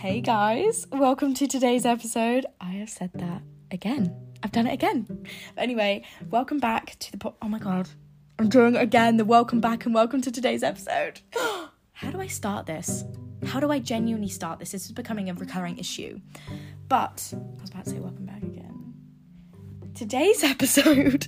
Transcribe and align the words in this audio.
Hey 0.00 0.22
guys, 0.22 0.86
welcome 0.90 1.34
to 1.34 1.46
today's 1.46 1.84
episode. 1.84 2.46
I 2.58 2.70
have 2.70 2.88
said 2.88 3.10
that 3.16 3.42
again. 3.70 4.16
I've 4.42 4.50
done 4.50 4.66
it 4.66 4.72
again. 4.72 5.26
Anyway, 5.58 6.04
welcome 6.30 6.58
back 6.58 6.98
to 7.00 7.12
the 7.12 7.18
po- 7.18 7.36
Oh 7.42 7.50
my 7.50 7.58
god. 7.58 7.86
I'm 8.38 8.48
doing 8.48 8.76
it 8.76 8.80
again. 8.80 9.18
The 9.18 9.26
welcome 9.26 9.60
back 9.60 9.84
and 9.84 9.94
welcome 9.94 10.22
to 10.22 10.32
today's 10.32 10.62
episode. 10.62 11.20
How 11.92 12.10
do 12.10 12.18
I 12.18 12.28
start 12.28 12.64
this? 12.64 13.04
How 13.44 13.60
do 13.60 13.70
I 13.70 13.78
genuinely 13.78 14.30
start 14.30 14.58
this? 14.58 14.72
This 14.72 14.86
is 14.86 14.92
becoming 14.92 15.28
a 15.28 15.34
recurring 15.34 15.76
issue. 15.76 16.18
But 16.88 17.34
I 17.34 17.60
was 17.60 17.68
about 17.68 17.84
to 17.84 17.90
say 17.90 17.98
welcome 17.98 18.24
back 18.24 18.42
again. 18.42 18.94
Today's 19.94 20.42
episode 20.54 21.26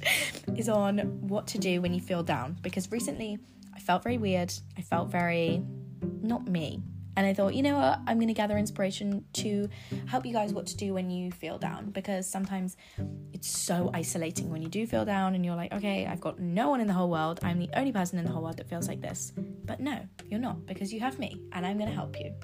is 0.57 0.71
on 0.71 1.29
what 1.29 1.47
to 1.49 1.59
do 1.59 1.83
when 1.83 1.93
you 1.93 2.01
feel 2.01 2.23
down 2.23 2.57
because 2.63 2.91
recently 2.91 3.39
I 3.75 3.81
felt 3.81 4.03
very 4.03 4.17
weird. 4.17 4.55
I 4.79 4.81
felt 4.81 5.11
very 5.11 5.63
not 6.23 6.49
me. 6.49 6.81
And 7.17 7.27
I 7.27 7.35
thought, 7.35 7.55
you 7.55 7.63
know 7.63 7.77
what, 7.77 8.01
I'm 8.07 8.17
going 8.17 8.29
to 8.29 8.35
gather 8.35 8.57
inspiration 8.57 9.25
to 9.35 9.69
help 10.07 10.25
you 10.25 10.33
guys 10.33 10.53
what 10.53 10.67
to 10.69 10.77
do 10.77 10.95
when 10.95 11.11
you 11.11 11.31
feel 11.31 11.59
down 11.59 11.91
because 11.91 12.29
sometimes 12.29 12.77
it's 13.33 13.49
so 13.49 13.91
isolating 13.93 14.51
when 14.51 14.63
you 14.63 14.69
do 14.69 14.87
feel 14.87 15.05
down 15.05 15.35
and 15.35 15.45
you're 15.45 15.57
like, 15.57 15.73
okay, 15.73 16.07
I've 16.07 16.21
got 16.21 16.39
no 16.39 16.71
one 16.71 16.81
in 16.81 16.87
the 16.87 16.95
whole 16.95 17.11
world. 17.11 17.41
I'm 17.43 17.59
the 17.59 17.69
only 17.75 17.93
person 17.93 18.19
in 18.19 18.25
the 18.25 18.31
whole 18.31 18.43
world 18.43 18.57
that 18.57 18.69
feels 18.69 18.89
like 18.89 19.01
this. 19.01 19.33
But 19.65 19.81
no, 19.81 20.01
you're 20.27 20.41
not 20.41 20.65
because 20.67 20.93
you 20.93 21.01
have 21.01 21.19
me 21.19 21.41
and 21.53 21.67
I'm 21.67 21.77
going 21.77 21.91
to 21.91 21.95
help 21.95 22.17
you. 22.19 22.35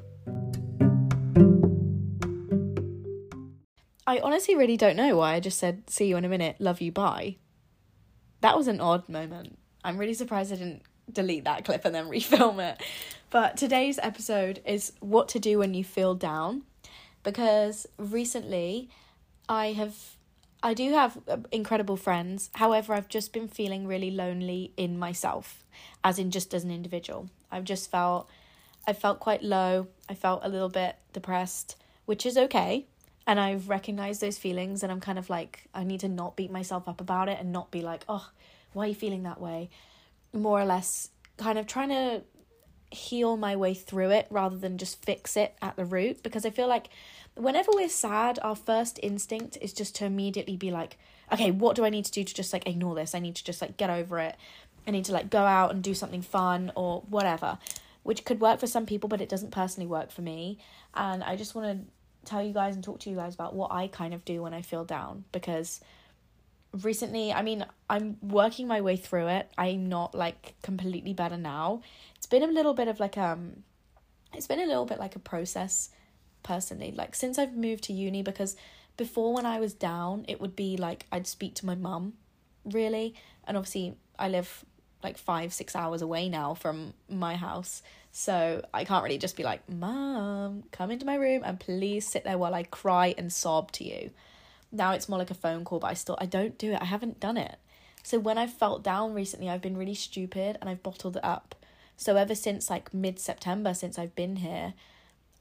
I 4.07 4.21
honestly 4.21 4.55
really 4.55 4.79
don't 4.79 4.97
know 4.97 5.17
why 5.17 5.35
I 5.35 5.41
just 5.41 5.59
said, 5.59 5.91
see 5.91 6.07
you 6.07 6.17
in 6.17 6.25
a 6.25 6.31
minute, 6.31 6.57
love 6.59 6.81
you, 6.81 6.91
bye. 6.91 7.37
That 8.41 8.57
was 8.57 8.67
an 8.67 8.81
odd 8.81 9.09
moment. 9.09 9.59
I'm 9.85 9.99
really 9.99 10.15
surprised 10.15 10.53
I 10.53 10.57
didn't 10.57 10.83
delete 11.13 11.45
that 11.45 11.65
clip 11.65 11.85
and 11.85 11.95
then 11.95 12.09
refilm 12.09 12.59
it. 12.61 12.83
But 13.31 13.57
today's 13.57 13.99
episode 14.03 14.61
is 14.65 14.93
what 15.01 15.29
to 15.29 15.39
do 15.39 15.59
when 15.59 15.75
you 15.75 15.85
feel 15.85 16.15
down 16.15 16.63
because 17.23 17.87
recently 17.99 18.89
I 19.49 19.73
have 19.73 19.95
I 20.63 20.75
do 20.75 20.93
have 20.93 21.19
uh, 21.29 21.37
incredible 21.53 21.97
friends. 21.97 22.51
However, 22.55 22.93
I've 22.93 23.09
just 23.09 23.33
been 23.33 23.47
feeling 23.47 23.87
really 23.87 24.11
lonely 24.11 24.73
in 24.77 24.99
myself, 24.99 25.65
as 26.03 26.19
in 26.19 26.33
just 26.33 26.53
as 26.53 26.65
an 26.65 26.71
individual. 26.71 27.29
I've 27.53 27.65
just 27.65 27.91
felt 27.91 28.29
I 28.87 28.93
felt 28.93 29.21
quite 29.21 29.43
low. 29.43 29.89
I 30.09 30.15
felt 30.15 30.41
a 30.43 30.49
little 30.49 30.69
bit 30.71 30.97
depressed, 31.13 31.77
which 32.07 32.25
is 32.25 32.37
okay. 32.37 32.87
And 33.27 33.39
I've 33.39 33.69
recognized 33.69 34.23
those 34.23 34.39
feelings 34.39 34.83
and 34.83 34.91
I'm 34.91 35.01
kind 35.01 35.19
of 35.19 35.29
like 35.29 35.69
I 35.75 35.85
need 35.85 36.01
to 36.01 36.09
not 36.09 36.35
beat 36.35 36.51
myself 36.51 36.89
up 36.89 37.01
about 37.01 37.29
it 37.29 37.39
and 37.39 37.53
not 37.53 37.71
be 37.71 37.83
like, 37.83 38.05
"Oh, 38.09 38.31
why 38.73 38.85
are 38.85 38.89
you 38.89 38.95
feeling 38.95 39.25
that 39.25 39.41
way?" 39.41 39.69
More 40.33 40.61
or 40.61 40.65
less 40.65 41.11
kind 41.37 41.59
of 41.59 41.67
trying 41.67 41.89
to 41.91 42.23
heal 42.91 43.37
my 43.37 43.55
way 43.55 43.75
through 43.75 44.11
it 44.11 44.27
rather 44.31 44.57
than 44.57 44.79
just 44.79 45.05
fix 45.05 45.37
it 45.37 45.55
at 45.61 45.77
the 45.77 45.85
root 45.85 46.23
because 46.23 46.47
I 46.47 46.51
feel 46.51 46.69
like 46.69 46.89
whenever 47.35 47.71
we're 47.73 47.89
sad, 47.89 48.39
our 48.43 48.57
first 48.57 48.99
instinct 49.03 49.59
is 49.61 49.73
just 49.73 49.95
to 49.97 50.07
immediately 50.07 50.57
be 50.57 50.71
like, 50.71 50.99
okay, 51.33 51.51
what 51.51 51.77
do 51.77 51.85
I 51.85 51.91
need 51.91 52.07
to 52.07 52.11
do 52.11 52.25
to 52.25 52.35
just 52.35 52.53
like 52.53 52.67
ignore 52.67 52.95
this? 52.95 53.15
I 53.15 53.19
need 53.19 53.37
to 53.37 53.45
just 53.45 53.61
like 53.61 53.77
get 53.77 53.91
over 53.91 54.19
it. 54.19 54.37
I 54.87 54.91
need 54.91 55.05
to 55.07 55.13
like 55.13 55.31
go 55.31 55.43
out 55.43 55.71
and 55.71 55.83
do 55.83 55.95
something 55.95 56.23
fun 56.23 56.73
or 56.75 57.03
whatever, 57.09 57.59
which 58.03 58.25
could 58.25 58.41
work 58.41 58.59
for 58.59 58.67
some 58.67 58.87
people, 58.87 59.09
but 59.09 59.21
it 59.21 59.29
doesn't 59.29 59.51
personally 59.51 59.87
work 59.87 60.11
for 60.11 60.23
me. 60.23 60.59
And 60.95 61.23
I 61.23 61.37
just 61.37 61.55
want 61.55 61.85
to 61.85 62.29
tell 62.29 62.43
you 62.43 62.53
guys 62.53 62.75
and 62.75 62.83
talk 62.83 63.01
to 63.01 63.11
you 63.11 63.17
guys 63.17 63.35
about 63.35 63.55
what 63.55 63.71
I 63.71 63.89
kind 63.89 64.15
of 64.15 64.25
do 64.25 64.43
when 64.43 64.55
I 64.55 64.63
feel 64.63 64.85
down 64.85 65.25
because 65.33 65.81
recently 66.73 67.33
i 67.33 67.41
mean 67.41 67.65
i'm 67.89 68.17
working 68.21 68.67
my 68.67 68.81
way 68.81 68.97
through 68.97 69.29
it. 69.29 69.51
I'm 69.57 69.89
not 69.89 70.15
like 70.15 70.55
completely 70.63 71.13
better 71.13 71.37
now. 71.37 71.83
It's 72.17 72.27
been 72.27 72.43
a 72.43 72.47
little 72.47 72.75
bit 72.75 72.89
of 72.89 73.01
like 73.01 73.17
um 73.17 73.63
it's 74.35 74.47
been 74.47 74.61
a 74.61 74.67
little 74.67 74.85
bit 74.85 74.99
like 74.99 75.17
a 75.17 75.19
process 75.19 75.91
personally 76.43 76.93
like 76.97 77.15
since 77.15 77.39
i've 77.39 77.55
moved 77.57 77.85
to 77.85 77.93
uni 77.93 78.23
because 78.23 78.57
before 78.97 79.35
when 79.35 79.45
i 79.45 79.59
was 79.59 79.75
down 79.75 80.25
it 80.29 80.41
would 80.41 80.55
be 80.55 80.77
like 80.77 81.07
i'd 81.11 81.27
speak 81.27 81.55
to 81.57 81.67
my 81.67 81.75
mum 81.75 82.13
really. 82.65 83.15
And 83.47 83.57
obviously 83.57 83.97
i 84.19 84.29
live 84.29 84.65
like 85.03 85.17
five 85.17 85.53
six 85.53 85.75
hours 85.75 86.03
away 86.03 86.29
now 86.29 86.55
from 86.55 86.93
my 87.09 87.37
house. 87.37 87.83
So 88.13 88.63
i 88.75 88.85
can't 88.85 89.05
really 89.05 89.19
just 89.19 89.37
be 89.37 89.43
like 89.43 89.67
mom 89.69 90.65
come 90.73 90.91
into 90.91 91.07
my 91.07 91.15
room 91.15 91.43
and 91.45 91.59
please 91.59 92.07
sit 92.07 92.25
there 92.25 92.37
while 92.37 92.55
i 92.55 92.63
cry 92.65 93.15
and 93.17 93.33
sob 93.33 93.73
to 93.73 93.85
you 93.85 94.11
now 94.71 94.93
it's 94.93 95.09
more 95.09 95.19
like 95.19 95.31
a 95.31 95.35
phone 95.35 95.65
call, 95.65 95.79
but 95.79 95.89
I 95.89 95.95
still 95.95 96.17
I 96.21 96.27
don't 96.27 96.59
do 96.59 96.73
it. 96.73 96.81
I 96.81 96.87
haven't 96.87 97.21
done 97.21 97.37
it. 97.37 97.57
So 98.03 98.19
when 98.19 98.39
I've 98.39 98.53
felt 98.53 98.83
down 98.83 99.15
recently, 99.15 99.49
I've 99.49 99.63
been 99.63 99.77
really 99.77 99.95
stupid 99.95 100.57
and 100.61 100.71
I've 100.71 100.83
bottled 100.83 101.17
it 101.17 101.25
up. 101.25 101.55
So 101.97 102.17
ever 102.17 102.35
since 102.35 102.71
like 102.71 102.95
mid 102.95 103.19
September, 103.19 103.75
since 103.75 103.99
I've 103.99 104.15
been 104.15 104.37
here, 104.37 104.75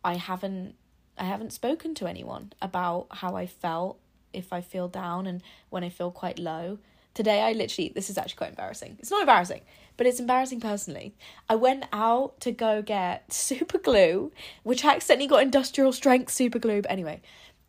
I 0.04 0.16
haven't 0.16 0.76
I 1.18 1.26
haven't 1.26 1.54
spoken 1.54 1.96
to 1.96 2.08
anyone 2.08 2.54
about 2.62 3.08
how 3.12 3.36
I 3.36 3.48
felt 3.48 4.00
if 4.34 4.54
I 4.54 4.62
feel 4.62 4.88
down 4.88 5.28
and 5.28 5.42
when 5.70 5.84
I 5.84 5.90
feel 5.90 6.12
quite 6.12 6.40
low. 6.40 6.80
Today 7.14 7.42
I 7.42 7.54
literally 7.54 7.92
this 7.94 8.10
is 8.10 8.18
actually 8.18 8.38
quite 8.38 8.52
embarrassing. 8.52 8.98
It's 9.00 9.12
not 9.12 9.22
embarrassing, 9.22 9.62
but 9.98 10.08
it's 10.08 10.20
embarrassing 10.20 10.62
personally. 10.62 11.16
I 11.50 11.56
went 11.56 11.86
out 11.92 12.40
to 12.42 12.52
go 12.52 12.82
get 12.82 13.32
super 13.34 13.78
glue, 13.78 14.32
which 14.64 14.86
I 14.86 14.96
accidentally 14.96 15.28
got 15.28 15.44
industrial 15.44 15.92
strength 15.92 16.32
super 16.32 16.60
glue. 16.60 16.82
But 16.82 16.92
anyway, 16.92 17.22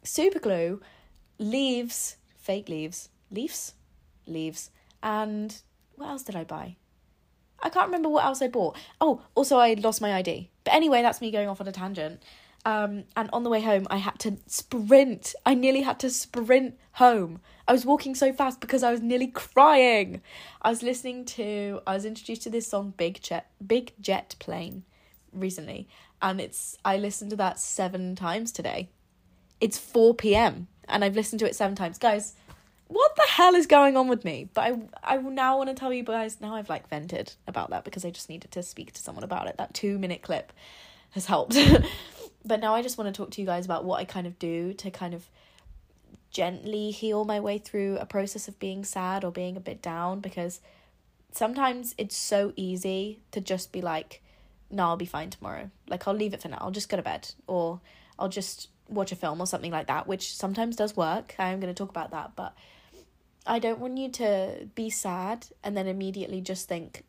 super 0.03 0.39
glue 0.39 0.81
leaves, 1.39 2.17
fake 2.37 2.69
leaves, 2.69 3.09
leaves, 3.31 3.75
leaves, 4.27 4.71
and 5.03 5.61
what 5.97 6.09
else 6.09 6.23
did 6.23 6.37
I 6.37 6.45
buy? 6.45 6.77
I 7.61 7.71
can't 7.71 7.87
remember 7.87 8.09
what 8.09 8.25
else 8.25 8.41
I 8.41 8.49
bought. 8.49 8.77
Oh, 9.01 9.23
also 9.35 9.59
I 9.59 9.75
lost 9.75 10.01
my 10.01 10.15
ID. 10.15 10.51
But 10.65 10.75
anyway, 10.75 11.03
that's 11.03 11.21
me 11.21 11.31
going 11.31 11.49
off 11.49 11.61
on 11.61 11.67
a 11.67 11.73
tangent. 11.73 12.23
Um, 12.65 13.05
and 13.17 13.31
on 13.33 13.45
the 13.45 13.51
way 13.51 13.61
home, 13.61 13.87
I 13.91 13.97
had 13.97 14.19
to 14.21 14.37
sprint. 14.47 15.35
I 15.45 15.55
nearly 15.55 15.83
had 15.83 15.99
to 16.01 16.11
sprint 16.11 16.77
home. 16.93 17.41
I 17.67 17.73
was 17.73 17.87
walking 17.87 18.15
so 18.15 18.33
fast 18.33 18.61
because 18.61 18.83
I 18.83 18.93
was 18.93 19.01
nearly 19.01 19.29
crying. 19.29 20.23
I 20.63 20.71
was 20.71 20.83
listening 20.83 21.25
to. 21.27 21.81
I 21.87 21.95
was 21.95 22.05
introduced 22.05 22.43
to 22.43 22.51
this 22.51 22.67
song, 22.67 22.95
Big 22.97 23.21
Jet, 23.23 23.51
Big 23.65 23.93
Jet 24.01 24.35
Plane, 24.39 24.85
recently, 25.33 25.89
and 26.21 26.41
it's. 26.41 26.77
I 26.85 26.97
listened 26.97 27.31
to 27.31 27.37
that 27.37 27.59
seven 27.59 28.15
times 28.15 28.53
today. 28.53 28.91
It's 29.61 29.79
four 29.79 30.15
p.m 30.15 30.69
and 30.89 31.05
I've 31.05 31.17
listened 31.17 31.41
to 31.41 31.47
it 31.47 31.57
seven 31.57 31.75
times. 31.77 31.99
Guys, 31.99 32.35
what 32.89 33.15
the 33.17 33.27
hell 33.29 33.55
is 33.55 33.67
going 33.67 33.97
on 33.97 34.09
with 34.09 34.25
me? 34.25 34.49
But 34.53 34.61
I 35.05 35.15
I 35.15 35.17
now 35.19 35.59
want 35.59 35.69
to 35.69 35.75
tell 35.75 35.93
you 35.93 36.03
guys 36.03 36.41
now 36.41 36.55
I've 36.55 36.69
like 36.69 36.89
vented 36.89 37.33
about 37.47 37.71
that 37.71 37.85
because 37.85 38.05
I 38.05 38.11
just 38.11 38.29
needed 38.29 38.51
to 38.53 38.63
speak 38.63 38.93
to 38.93 39.01
someone 39.01 39.25
about 39.25 39.47
it. 39.47 39.57
That 39.59 39.75
2 39.75 39.99
minute 39.99 40.23
clip 40.23 40.53
has 41.11 41.27
helped. 41.27 41.57
but 42.45 42.61
now 42.61 42.75
I 42.75 42.83
just 42.83 42.99
want 42.99 43.15
to 43.15 43.17
talk 43.17 43.31
to 43.33 43.41
you 43.41 43.47
guys 43.47 43.65
about 43.65 43.85
what 43.85 44.01
I 44.01 44.05
kind 44.05 44.27
of 44.27 44.39
do 44.39 44.73
to 44.75 44.91
kind 44.91 45.15
of 45.15 45.29
gently 46.31 46.91
heal 46.91 47.25
my 47.25 47.41
way 47.41 47.59
through 47.59 47.97
a 47.99 48.07
process 48.07 48.49
of 48.49 48.59
being 48.59 48.85
sad 48.85 49.25
or 49.25 49.33
being 49.33 49.57
a 49.57 49.61
bit 49.61 49.81
down 49.81 50.21
because 50.21 50.61
sometimes 51.33 51.95
it's 51.97 52.17
so 52.17 52.53
easy 52.57 53.21
to 53.31 53.41
just 53.41 53.73
be 53.73 53.81
like 53.81 54.23
no, 54.71 54.85
I'll 54.85 54.97
be 54.97 55.07
fine 55.07 55.31
tomorrow. 55.31 55.71
Like 55.89 56.07
I'll 56.07 56.15
leave 56.15 56.35
it 56.35 56.43
for 56.43 56.49
now. 56.49 56.59
I'll 56.61 56.71
just 56.71 56.91
go 56.91 56.97
to 56.97 57.03
bed 57.03 57.31
or 57.47 57.81
I'll 58.19 58.29
just 58.29 58.69
watch 58.89 59.13
a 59.13 59.17
film 59.17 59.41
or 59.41 59.47
something 59.47 59.73
like 59.73 59.87
that, 59.87 60.07
which 60.07 60.35
sometimes 60.35 60.77
does 60.77 60.97
work. 60.97 61.35
I'm 61.39 61.61
going 61.61 61.73
to 61.73 61.79
talk 61.79 61.91
about 61.91 62.11
that, 62.11 62.33
but 62.37 62.55
I 63.47 63.59
don't 63.59 63.79
want 63.79 63.99
you 63.99 64.11
to 64.11 64.69
be 64.75 64.91
sad 64.91 65.47
and 65.63 65.77
then 65.77 65.87
immediately 65.87 66.41
just 66.41 66.69
think 66.69 67.05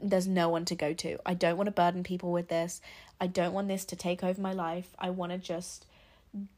there's 0.00 0.26
no 0.26 0.48
one 0.48 0.64
to 0.66 0.74
go 0.74 0.92
to. 0.94 1.18
I 1.26 1.34
don't 1.34 1.56
want 1.56 1.66
to 1.66 1.72
burden 1.72 2.02
people 2.02 2.32
with 2.32 2.48
this. 2.48 2.80
I 3.20 3.26
don't 3.26 3.52
want 3.52 3.68
this 3.68 3.84
to 3.86 3.96
take 3.96 4.24
over 4.24 4.40
my 4.40 4.52
life. 4.52 4.88
I 4.98 5.10
want 5.10 5.32
to 5.32 5.38
just 5.38 5.86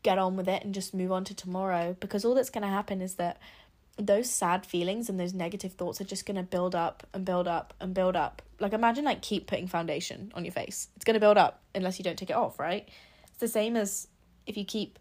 get 0.02 0.18
on 0.18 0.36
with 0.36 0.48
it 0.48 0.64
and 0.64 0.74
just 0.74 0.94
move 0.94 1.12
on 1.12 1.24
to 1.24 1.34
tomorrow 1.34 1.96
because 2.00 2.24
all 2.24 2.34
that's 2.34 2.50
going 2.50 2.62
to 2.62 2.68
happen 2.68 3.00
is 3.00 3.14
that 3.14 3.38
those 3.96 4.30
sad 4.30 4.64
feelings 4.64 5.08
and 5.08 5.18
those 5.18 5.34
negative 5.34 5.72
thoughts 5.72 6.00
are 6.00 6.04
just 6.04 6.26
going 6.26 6.36
to 6.36 6.42
build 6.42 6.74
up 6.74 7.06
and 7.12 7.24
build 7.24 7.46
up 7.46 7.74
and 7.80 7.94
build 7.94 8.16
up. 8.16 8.42
Like 8.58 8.72
imagine 8.72 9.04
like 9.04 9.22
keep 9.22 9.46
putting 9.46 9.68
foundation 9.68 10.32
on 10.34 10.44
your 10.44 10.52
face. 10.52 10.88
It's 10.96 11.04
going 11.04 11.14
to 11.14 11.20
build 11.20 11.38
up 11.38 11.60
unless 11.74 11.98
you 11.98 12.02
don't 12.04 12.18
take 12.18 12.30
it 12.30 12.36
off, 12.36 12.58
right? 12.58 12.88
It's 13.28 13.40
the 13.40 13.48
same 13.48 13.76
as 13.76 14.08
if 14.46 14.56
you 14.56 14.64
keep 14.64 14.98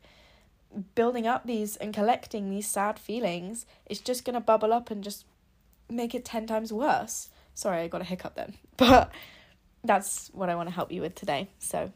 building 0.96 1.26
up 1.28 1.46
these 1.46 1.76
and 1.78 1.94
collecting 1.94 2.50
these 2.50 2.68
sad 2.68 3.00
feelings, 3.00 3.66
it's 3.86 4.00
just 4.00 4.26
going 4.26 4.36
to 4.36 4.40
bubble 4.40 4.74
up 4.74 4.92
and 4.92 5.04
just 5.04 5.26
make 5.90 6.14
it 6.14 6.26
10 6.26 6.48
times 6.48 6.72
worse. 6.72 7.30
Sorry, 7.54 7.82
I 7.82 7.88
got 7.88 8.02
a 8.02 8.06
hiccup 8.06 8.36
then. 8.36 8.56
But 8.78 9.12
that's 9.84 10.30
what 10.34 10.50
I 10.50 10.56
want 10.56 10.70
to 10.70 10.76
help 10.76 10.92
you 10.92 11.02
with 11.02 11.16
today. 11.16 11.50
So, 11.60 11.92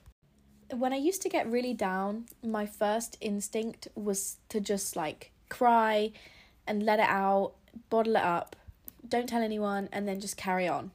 when 0.70 0.92
I 0.92 0.98
used 0.98 1.22
to 1.22 1.30
get 1.30 1.50
really 1.50 1.74
down, 1.74 2.26
my 2.44 2.66
first 2.66 3.18
instinct 3.22 3.88
was 3.96 4.38
to 4.50 4.60
just 4.60 4.96
like 4.96 5.32
cry 5.50 6.12
and 6.68 6.84
let 6.84 7.00
it 7.00 7.08
out, 7.08 7.54
bottle 7.90 8.16
it 8.16 8.24
up, 8.24 8.56
don't 9.08 9.28
tell 9.28 9.42
anyone, 9.42 9.90
and 9.92 10.08
then 10.08 10.20
just 10.20 10.38
carry 10.38 10.68
on, 10.68 10.92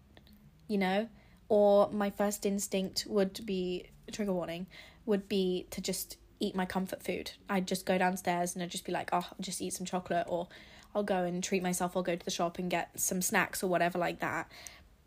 you 0.67 0.79
know? 0.79 1.09
Or 1.49 1.91
my 1.91 2.11
first 2.11 2.45
instinct 2.45 3.07
would 3.09 3.45
be, 3.47 3.87
trigger 4.13 4.33
warning, 4.33 4.67
would 5.07 5.29
be 5.29 5.67
to 5.71 5.81
just 5.81 6.17
eat 6.41 6.55
my 6.55 6.65
comfort 6.65 7.03
food. 7.03 7.33
I'd 7.49 7.67
just 7.67 7.87
go 7.87 7.99
downstairs 7.99 8.55
and 8.55 8.63
I'd 8.63 8.71
just 8.71 8.85
be 8.85 8.93
like, 8.93 9.11
oh, 9.13 9.27
I'll 9.31 9.37
just 9.41 9.61
eat 9.61 9.73
some 9.73 9.87
chocolate 9.87 10.27
or 10.29 10.49
I'll 10.95 11.03
go 11.03 11.25
and 11.25 11.43
treat 11.43 11.63
myself. 11.63 11.97
I'll 11.97 12.03
go 12.03 12.17
to 12.17 12.25
the 12.25 12.31
shop 12.31 12.59
and 12.59 12.71
get 12.71 12.91
some 12.99 13.23
snacks 13.23 13.63
or 13.63 13.69
whatever 13.69 13.99
like 13.99 14.21
that. 14.21 14.51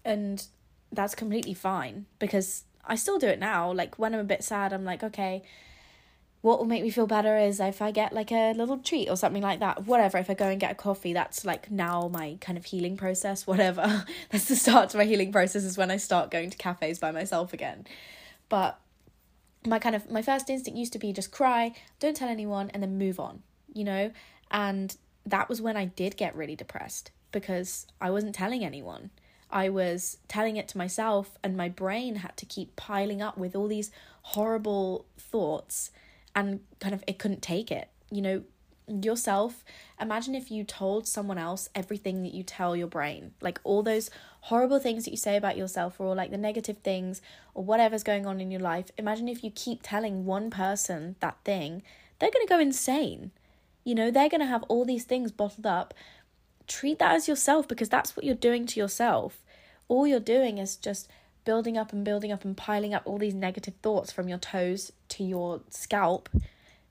And 0.03 0.45
that's 0.91 1.15
completely 1.15 1.53
fine 1.53 2.05
because 2.19 2.63
I 2.85 2.95
still 2.95 3.19
do 3.19 3.27
it 3.27 3.39
now. 3.39 3.71
Like 3.71 3.97
when 3.97 4.13
I'm 4.13 4.19
a 4.19 4.25
bit 4.25 4.43
sad, 4.43 4.73
I'm 4.73 4.85
like, 4.85 5.03
okay, 5.03 5.43
what 6.41 6.57
will 6.57 6.65
make 6.65 6.81
me 6.81 6.89
feel 6.89 7.07
better 7.07 7.37
is 7.37 7.59
if 7.59 7.81
I 7.81 7.91
get 7.91 8.13
like 8.13 8.31
a 8.31 8.53
little 8.53 8.79
treat 8.79 9.09
or 9.09 9.15
something 9.15 9.43
like 9.43 9.59
that. 9.59 9.85
Whatever, 9.85 10.17
if 10.17 10.29
I 10.29 10.33
go 10.33 10.47
and 10.47 10.59
get 10.59 10.71
a 10.71 10.75
coffee, 10.75 11.13
that's 11.13 11.45
like 11.45 11.69
now 11.69 12.09
my 12.11 12.37
kind 12.41 12.57
of 12.57 12.65
healing 12.65 12.97
process, 12.97 13.45
whatever. 13.47 14.05
that's 14.31 14.45
the 14.45 14.55
start 14.55 14.89
to 14.89 14.97
my 14.97 15.05
healing 15.05 15.31
process 15.31 15.63
is 15.63 15.77
when 15.77 15.91
I 15.91 15.97
start 15.97 16.31
going 16.31 16.49
to 16.49 16.57
cafes 16.57 16.99
by 16.99 17.11
myself 17.11 17.53
again. 17.53 17.85
But 18.49 18.79
my 19.65 19.79
kind 19.79 19.95
of 19.95 20.09
my 20.09 20.21
first 20.21 20.49
instinct 20.49 20.77
used 20.77 20.93
to 20.93 20.99
be 20.99 21.13
just 21.13 21.31
cry, 21.31 21.73
don't 21.99 22.15
tell 22.15 22.29
anyone 22.29 22.69
and 22.71 22.81
then 22.81 22.97
move 22.97 23.19
on, 23.19 23.43
you 23.73 23.83
know? 23.83 24.11
And 24.49 24.95
that 25.25 25.49
was 25.49 25.61
when 25.61 25.77
I 25.77 25.85
did 25.85 26.17
get 26.17 26.35
really 26.35 26.55
depressed 26.55 27.11
because 27.31 27.87
I 27.99 28.09
wasn't 28.09 28.35
telling 28.35 28.65
anyone. 28.65 29.11
I 29.49 29.69
was 29.69 30.17
telling 30.27 30.57
it 30.57 30.67
to 30.69 30.77
myself 30.77 31.37
and 31.43 31.57
my 31.57 31.69
brain 31.69 32.17
had 32.17 32.37
to 32.37 32.45
keep 32.45 32.75
piling 32.75 33.21
up 33.21 33.37
with 33.37 33.55
all 33.55 33.67
these 33.67 33.91
horrible 34.23 35.05
thoughts 35.17 35.91
and 36.35 36.61
kind 36.79 36.93
of 36.93 37.03
it 37.07 37.19
couldn't 37.19 37.41
take 37.41 37.71
it. 37.71 37.89
You 38.09 38.21
know, 38.21 38.43
yourself, 38.87 39.63
imagine 39.99 40.35
if 40.35 40.51
you 40.51 40.63
told 40.63 41.07
someone 41.07 41.37
else 41.37 41.69
everything 41.75 42.23
that 42.23 42.33
you 42.33 42.43
tell 42.43 42.75
your 42.75 42.87
brain, 42.87 43.33
like 43.41 43.59
all 43.63 43.83
those 43.83 44.09
horrible 44.41 44.79
things 44.79 45.05
that 45.05 45.11
you 45.11 45.17
say 45.17 45.35
about 45.37 45.57
yourself, 45.57 45.99
or 45.99 46.07
all 46.07 46.15
like 46.15 46.31
the 46.31 46.37
negative 46.37 46.77
things, 46.79 47.21
or 47.53 47.63
whatever's 47.63 48.03
going 48.03 48.25
on 48.25 48.41
in 48.41 48.51
your 48.51 48.61
life. 48.61 48.91
Imagine 48.97 49.27
if 49.27 49.43
you 49.43 49.51
keep 49.51 49.81
telling 49.83 50.25
one 50.25 50.49
person 50.49 51.15
that 51.19 51.37
thing, 51.45 51.83
they're 52.19 52.31
going 52.31 52.45
to 52.45 52.53
go 52.53 52.59
insane. 52.59 53.31
You 53.83 53.95
know, 53.95 54.11
they're 54.11 54.29
going 54.29 54.41
to 54.41 54.47
have 54.47 54.63
all 54.63 54.85
these 54.85 55.05
things 55.05 55.31
bottled 55.31 55.65
up. 55.65 55.93
Treat 56.67 56.99
that 56.99 57.15
as 57.15 57.27
yourself 57.27 57.67
because 57.67 57.89
that's 57.89 58.15
what 58.15 58.25
you're 58.25 58.35
doing 58.35 58.65
to 58.67 58.79
yourself. 58.79 59.39
All 59.87 60.05
you're 60.07 60.19
doing 60.19 60.57
is 60.57 60.75
just 60.75 61.07
building 61.45 61.77
up 61.77 61.91
and 61.91 62.05
building 62.05 62.31
up 62.31 62.45
and 62.45 62.55
piling 62.55 62.93
up 62.93 63.03
all 63.05 63.17
these 63.17 63.33
negative 63.33 63.73
thoughts 63.81 64.11
from 64.11 64.29
your 64.29 64.37
toes 64.37 64.91
to 65.09 65.23
your 65.23 65.61
scalp. 65.69 66.29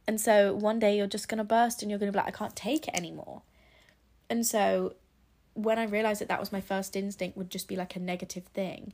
And 0.06 0.20
so 0.20 0.54
one 0.54 0.78
day 0.78 0.96
you're 0.96 1.06
just 1.06 1.28
going 1.28 1.38
to 1.38 1.44
burst 1.44 1.82
and 1.82 1.90
you're 1.90 2.00
going 2.00 2.12
to 2.12 2.16
be 2.16 2.22
like, 2.22 2.34
I 2.34 2.36
can't 2.36 2.56
take 2.56 2.88
it 2.88 2.96
anymore. 2.96 3.42
And 4.28 4.46
so 4.46 4.94
when 5.62 5.78
I 5.78 5.84
realized 5.84 6.20
that 6.20 6.28
that 6.28 6.40
was 6.40 6.52
my 6.52 6.60
first 6.60 6.96
instinct, 6.96 7.36
would 7.36 7.50
just 7.50 7.68
be 7.68 7.76
like 7.76 7.96
a 7.96 8.00
negative 8.00 8.44
thing, 8.54 8.92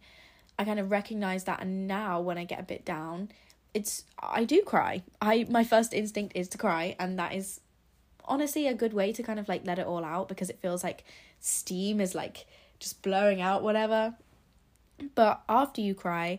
I 0.59 0.65
kind 0.65 0.81
of 0.81 0.91
recognized 0.91 1.47
that. 1.47 1.61
And 1.61 1.87
now 1.87 2.21
when 2.21 2.39
I 2.39 2.45
get 2.45 2.61
a 2.61 2.65
bit 2.65 2.85
down, 2.85 3.31
it's, 3.75 4.05
I 4.19 4.45
do 4.45 4.63
cry. 4.63 5.03
I, 5.21 5.47
my 5.51 5.65
first 5.65 5.93
instinct 5.93 6.37
is 6.37 6.49
to 6.51 6.59
cry. 6.59 6.97
And 6.99 7.19
that 7.19 7.35
is 7.35 7.61
honestly 8.25 8.67
a 8.67 8.75
good 8.75 8.93
way 8.93 9.13
to 9.13 9.23
kind 9.23 9.39
of 9.39 9.49
like 9.49 9.67
let 9.67 9.79
it 9.79 9.87
all 9.87 10.05
out 10.05 10.29
because 10.29 10.51
it 10.51 10.61
feels 10.61 10.83
like 10.83 11.05
steam 11.41 12.01
is 12.01 12.15
like 12.15 12.47
just 12.79 13.03
blowing 13.03 13.41
out 13.41 13.62
whatever 13.62 14.15
but 15.15 15.43
after 15.49 15.81
you 15.81 15.95
cry, 15.95 16.39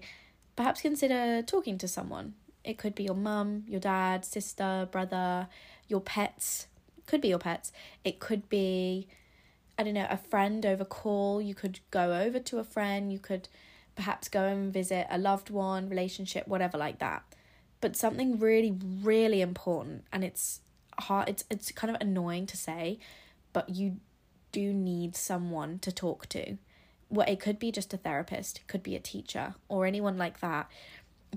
perhaps 0.56 0.82
consider 0.82 1.42
talking 1.42 1.78
to 1.78 1.88
someone. 1.88 2.34
It 2.64 2.78
could 2.78 2.96
be 2.96 3.04
your 3.04 3.16
mum, 3.16 3.64
your 3.68 3.80
dad, 3.80 4.26
sister, 4.26 4.88
brother, 4.92 5.48
your 5.88 6.02
pets. 6.02 6.68
could 7.06 7.22
be 7.22 7.30
your 7.30 7.40
pets. 7.40 7.72
It 8.04 8.20
could 8.20 8.50
be, 8.50 9.08
I 9.78 9.84
don't 9.84 9.94
know, 9.94 10.08
a 10.10 10.18
friend 10.18 10.66
over 10.66 10.86
call. 10.86 11.42
You 11.42 11.56
could 11.56 11.80
go 11.92 12.14
over 12.14 12.40
to 12.40 12.60
a 12.60 12.64
friend. 12.64 13.12
You 13.12 13.20
could 13.20 13.48
perhaps 13.96 14.28
go 14.28 14.46
and 14.46 14.72
visit 14.74 15.08
a 15.10 15.18
loved 15.18 15.50
one, 15.50 15.90
relationship, 15.90 16.48
whatever 16.48 16.78
like 16.78 17.00
that. 17.00 17.24
But 17.80 17.96
something 17.96 18.40
really, 18.40 18.76
really 19.04 19.42
important, 19.42 20.06
and 20.12 20.24
it's 20.24 20.62
hard. 21.00 21.30
It's 21.30 21.44
it's 21.50 21.72
kind 21.72 21.96
of 21.96 22.02
annoying 22.02 22.48
to 22.48 22.58
say, 22.58 23.00
but 23.54 23.70
you 23.70 23.98
do 24.52 24.74
need 24.74 25.16
someone 25.16 25.78
to 25.80 25.92
talk 25.92 26.28
to 26.30 26.58
well, 27.10 27.28
it 27.28 27.40
could 27.40 27.60
be 27.60 27.72
just 27.72 27.94
a 27.94 27.98
therapist, 27.98 28.62
could 28.68 28.84
be 28.84 28.96
a 28.96 29.00
teacher 29.00 29.56
or 29.70 29.86
anyone 29.86 30.18
like 30.18 30.40
that. 30.42 30.70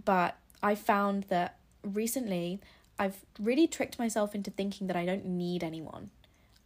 But 0.04 0.36
I 0.62 0.74
found 0.74 1.24
that 1.24 1.58
recently 1.82 2.60
I've 2.98 3.24
really 3.38 3.66
tricked 3.66 3.98
myself 3.98 4.34
into 4.34 4.50
thinking 4.50 4.88
that 4.88 4.96
I 4.96 5.06
don't 5.06 5.24
need 5.24 5.62
anyone. 5.62 6.10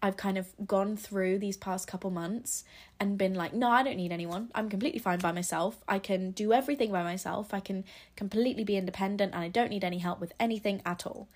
I've 0.05 0.19
kind 0.19 0.37
of 0.37 0.49
gone 0.67 0.99
through 0.99 1.39
these 1.39 1.57
past 1.57 1.89
couple 1.89 2.11
months 2.11 2.65
and 3.01 3.17
been 3.17 3.33
like, 3.33 3.55
no, 3.55 3.71
I 3.71 3.83
don't 3.83 3.97
need 3.97 4.13
anyone. 4.13 4.51
I'm 4.55 4.69
completely 4.69 4.99
fine 4.99 5.19
by 5.19 5.33
myself. 5.33 5.83
I 5.89 5.99
can 5.99 6.33
do 6.33 6.53
everything 6.53 6.93
by 6.93 7.03
myself. 7.03 7.55
I 7.55 7.61
can 7.61 7.87
completely 8.15 8.65
be 8.65 8.77
independent 8.77 9.33
and 9.33 9.43
I 9.43 9.49
don't 9.49 9.71
need 9.71 9.83
any 9.83 9.97
help 9.97 10.21
with 10.21 10.35
anything 10.39 10.83
at 10.85 11.07
all. 11.07 11.27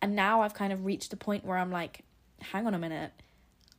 And 0.00 0.14
now 0.14 0.42
I've 0.42 0.54
kind 0.54 0.72
of 0.72 0.84
reached 0.84 1.10
the 1.10 1.16
point 1.16 1.44
where 1.44 1.58
I'm 1.58 1.72
like, 1.72 2.04
hang 2.40 2.64
on 2.64 2.74
a 2.74 2.78
minute. 2.78 3.10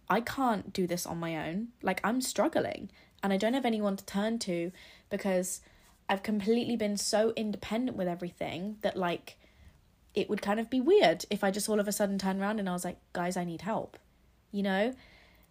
I 0.10 0.20
can't 0.20 0.74
do 0.74 0.88
this 0.88 1.06
on 1.06 1.22
my 1.22 1.48
own. 1.48 1.70
Like, 1.82 2.02
I'm 2.04 2.20
struggling 2.20 2.90
and 3.24 3.32
I 3.32 3.38
don't 3.38 3.54
have 3.54 3.66
anyone 3.66 3.96
to 3.96 4.06
turn 4.06 4.40
to 4.40 4.74
because 5.10 5.62
I've 6.10 6.22
completely 6.22 6.76
been 6.76 6.98
so 6.98 7.32
independent 7.38 7.98
with 7.98 8.10
everything 8.10 8.76
that 8.82 8.98
like 8.98 9.38
it 10.14 10.30
would 10.30 10.42
kind 10.42 10.60
of 10.60 10.70
be 10.70 10.82
weird 10.82 11.24
if 11.30 11.46
I 11.46 11.50
just 11.50 11.70
all 11.70 11.80
of 11.80 11.88
a 11.88 11.94
sudden 11.94 12.20
turned 12.20 12.42
around 12.42 12.60
and 12.60 12.68
I 12.68 12.74
was 12.74 12.84
like, 12.84 12.98
guys, 13.14 13.38
I 13.38 13.46
need 13.46 13.62
help. 13.62 13.98
You 14.54 14.64
know? 14.64 14.94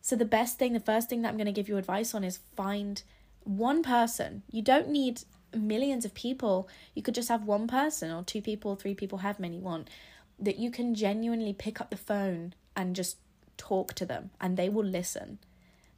So 0.00 0.16
the 0.16 0.25
best 0.25 0.58
thing, 0.58 0.72
the 0.72 0.81
first 0.81 1.10
thing 1.10 1.20
that 1.22 1.28
I'm 1.28 1.37
going 1.37 1.46
to 1.46 1.52
give 1.52 1.69
you 1.69 1.76
advice 1.76 2.14
on 2.14 2.25
is 2.25 2.40
find 2.56 3.02
one 3.44 3.82
person. 3.82 4.43
You 4.50 4.62
don't 4.62 4.88
need 4.88 5.22
millions 5.54 6.06
of 6.06 6.14
people. 6.14 6.66
You 6.94 7.02
could 7.02 7.14
just 7.14 7.28
have 7.28 7.44
one 7.44 7.69
person 7.69 8.10
or 8.10 8.22
two 8.22 8.40
people, 8.40 8.75
three 8.75 8.94
people, 8.94 9.19
have 9.19 9.38
many 9.38 9.58
want 9.58 9.90
that 10.38 10.58
you 10.58 10.70
can 10.70 10.94
genuinely 10.94 11.52
pick 11.52 11.81
up 11.81 11.90
the 11.90 11.96
phone 11.96 12.54
and 12.75 12.96
just 12.96 13.19
talk 13.58 13.93
to 13.94 14.06
them 14.06 14.31
and 14.40 14.56
they 14.56 14.69
will 14.69 14.84
listen 14.84 15.38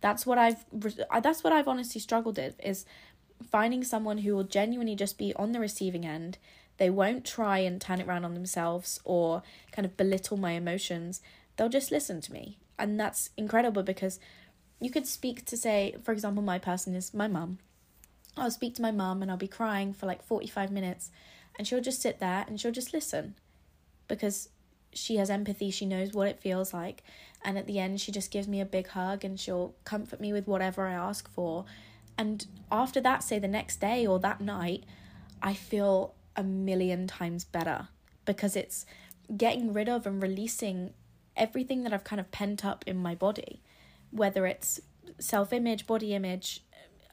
that's 0.05 0.27
what 0.27 0.37
I've 0.37 0.67
that's 1.23 1.43
what 1.43 1.55
I've 1.55 1.67
honestly 1.67 1.99
struggled 1.99 2.37
with 2.37 2.61
is 2.63 2.85
finding 3.51 3.83
someone 3.83 4.19
who 4.19 4.35
will 4.35 4.45
genuinely 4.45 4.95
just 4.95 5.17
be 5.17 5.33
on 5.35 5.53
the 5.53 5.61
receiving 5.61 6.05
end. 6.05 6.37
They 6.77 6.91
won't 6.91 7.25
try 7.25 7.61
and 7.61 7.81
turn 7.81 8.01
it 8.03 8.07
around 8.07 8.27
on 8.27 8.35
themselves 8.35 9.01
or 9.05 9.43
kind 9.73 9.87
of 9.87 9.97
belittle 9.97 10.37
my 10.37 10.53
emotions. 10.53 11.23
They'll 11.57 11.71
just 11.71 11.91
listen 11.91 12.21
to 12.21 12.33
me. 12.35 12.59
And 12.79 12.99
that's 12.99 13.31
incredible 13.37 13.83
because 13.83 14.19
you 14.81 14.91
could 14.91 15.07
speak 15.07 15.45
to 15.47 15.57
say, 15.57 15.97
for 16.03 16.13
example, 16.13 16.43
my 16.43 16.59
person 16.59 16.95
is 16.95 17.15
my 17.15 17.29
mum. 17.29 17.59
I'll 18.37 18.51
speak 18.51 18.75
to 18.77 18.83
my 18.83 18.91
mum 18.91 19.23
and 19.23 19.31
I'll 19.31 19.37
be 19.37 19.49
crying 19.49 19.93
for 19.93 20.07
like 20.07 20.23
45 20.23 20.73
minutes 20.73 21.11
and 21.57 21.67
she'll 21.67 21.81
just 21.81 22.03
sit 22.03 22.19
there 22.19 22.45
and 22.49 22.61
she'll 22.61 22.73
just 22.73 22.93
listen 22.93 23.37
because 24.09 24.49
she 24.93 25.17
has 25.17 25.31
empathy, 25.31 25.71
she 25.71 25.87
knows 25.87 26.13
what 26.13 26.29
it 26.29 26.41
feels 26.41 26.73
like. 26.73 27.03
And 27.43 27.59
at 27.59 27.67
the 27.67 27.79
end, 27.79 28.01
she 28.01 28.13
just 28.13 28.31
gives 28.31 28.49
me 28.49 28.61
a 28.61 28.67
big 28.67 28.89
hug 28.89 29.25
and 29.25 29.39
she'll 29.39 29.75
comfort 29.85 30.21
me 30.21 30.33
with 30.33 30.47
whatever 30.47 30.87
I 30.87 30.95
ask 30.95 31.29
for. 31.31 31.65
And 32.17 32.47
after 32.71 33.01
that, 33.01 33.23
say 33.23 33.39
the 33.39 33.49
next 33.49 33.81
day 33.81 34.07
or 34.07 34.19
that 34.21 34.41
night, 34.41 34.85
I 35.43 35.55
feel 35.55 36.15
a 36.37 36.43
million 36.43 37.07
times 37.07 37.45
better 37.45 37.89
because 38.25 38.57
it's 38.57 38.87
getting 39.37 39.73
rid 39.73 39.89
of 39.89 40.07
and 40.07 40.23
releasing 40.23 40.95
everything 41.37 41.83
that 41.83 41.93
I've 41.93 42.05
kind 42.05 42.21
of 42.21 42.31
pent 42.31 42.65
up 42.65 42.85
in 42.87 42.97
my 42.97 43.15
body, 43.15 43.61
whether 44.11 44.47
it's 44.47 44.81
self 45.19 45.53
image, 45.53 45.87
body 45.87 46.15
image, 46.15 46.63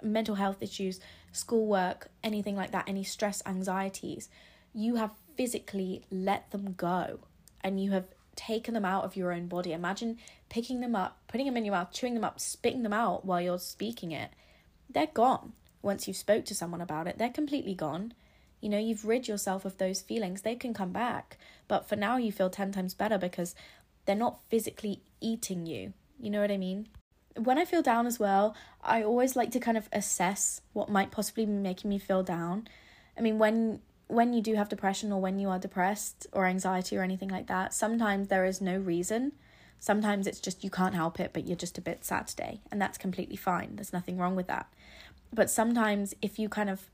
mental 0.02 0.36
health 0.36 0.62
issues, 0.62 1.00
schoolwork, 1.32 2.10
anything 2.24 2.56
like 2.56 2.72
that, 2.72 2.88
any 2.88 3.04
stress, 3.04 3.42
anxieties. 3.46 4.30
You 4.74 4.96
have 4.96 5.12
physically 5.36 6.04
let 6.12 6.52
them 6.52 6.74
go 6.78 7.20
and 7.62 7.82
you 7.82 7.92
have 7.92 8.06
taken 8.36 8.74
them 8.74 8.86
out 8.86 9.04
of 9.04 9.16
your 9.16 9.32
own 9.32 9.48
body. 9.48 9.74
Imagine 9.74 10.18
picking 10.50 10.82
them 10.82 10.96
up, 10.96 11.20
putting 11.28 11.46
them 11.46 11.58
in 11.58 11.66
your 11.66 11.74
mouth, 11.74 11.92
chewing 11.92 12.14
them 12.14 12.24
up, 12.24 12.40
spitting 12.40 12.84
them 12.84 12.94
out 12.94 13.26
while 13.26 13.42
you're 13.42 13.60
speaking 13.60 14.12
it. 14.12 14.32
They're 14.90 15.08
gone. 15.08 15.54
Once 15.82 16.08
you've 16.08 16.18
spoke 16.18 16.46
to 16.46 16.56
someone 16.56 16.82
about 16.82 17.08
it, 17.08 17.18
they're 17.18 17.30
completely 17.30 17.74
gone. 17.74 18.14
You 18.60 18.70
know, 18.70 18.78
you've 18.78 19.06
rid 19.06 19.28
yourself 19.28 19.66
of 19.66 19.78
those 19.78 20.02
feelings. 20.02 20.42
They 20.42 20.56
can 20.56 20.74
come 20.74 20.92
back. 20.92 21.38
But 21.68 21.90
for 21.90 21.96
now, 21.96 22.18
you 22.18 22.32
feel 22.32 22.50
10 22.50 22.72
times 22.72 22.94
better 22.94 23.18
because 23.18 23.56
they're 24.12 24.18
not 24.18 24.42
physically 24.50 25.02
eating 25.22 25.66
you. 25.66 25.94
You 26.20 26.30
know 26.32 26.42
what 26.42 26.52
I 26.52 26.58
mean? 26.58 26.90
When 27.38 27.58
I 27.58 27.64
feel 27.64 27.82
down 27.82 28.06
as 28.06 28.20
well, 28.20 28.54
I 28.84 29.04
always 29.04 29.38
like 29.38 29.52
to 29.52 29.60
kind 29.62 29.78
of 29.78 29.88
assess 29.94 30.60
what 30.74 30.90
might 30.90 31.12
possibly 31.12 31.46
be 31.46 31.54
making 31.54 31.90
me 31.90 31.98
feel 31.98 32.22
down. 32.22 32.68
I 33.18 33.22
mean, 33.22 33.40
when 33.40 33.80
when 34.08 34.34
you 34.34 34.42
do 34.42 34.56
have 34.56 34.68
depression 34.68 35.14
or 35.14 35.22
when 35.22 35.40
you 35.40 35.48
are 35.48 35.58
depressed 35.58 36.28
or 36.34 36.46
anxiety 36.46 36.98
or 36.98 37.04
anything 37.04 37.30
like 37.30 37.48
that, 37.48 37.74
sometimes 37.74 38.28
there 38.28 38.44
is 38.44 38.60
no 38.60 38.76
reason. 38.76 39.32
Sometimes 39.80 40.28
it's 40.28 40.42
just 40.42 40.62
you 40.62 40.70
can't 40.70 40.94
help 40.94 41.18
it, 41.18 41.32
but 41.32 41.48
you're 41.48 41.56
just 41.56 41.78
a 41.78 41.82
bit 41.82 42.04
sad 42.04 42.28
today, 42.28 42.60
and 42.70 42.82
that's 42.82 42.98
completely 42.98 43.38
fine. 43.38 43.78
There's 43.78 43.94
nothing 43.94 44.18
wrong 44.18 44.36
with 44.36 44.48
that. 44.48 44.68
But 45.32 45.50
sometimes, 45.50 46.14
if 46.22 46.38
you 46.38 46.50
kind 46.50 46.70
of 46.70 46.92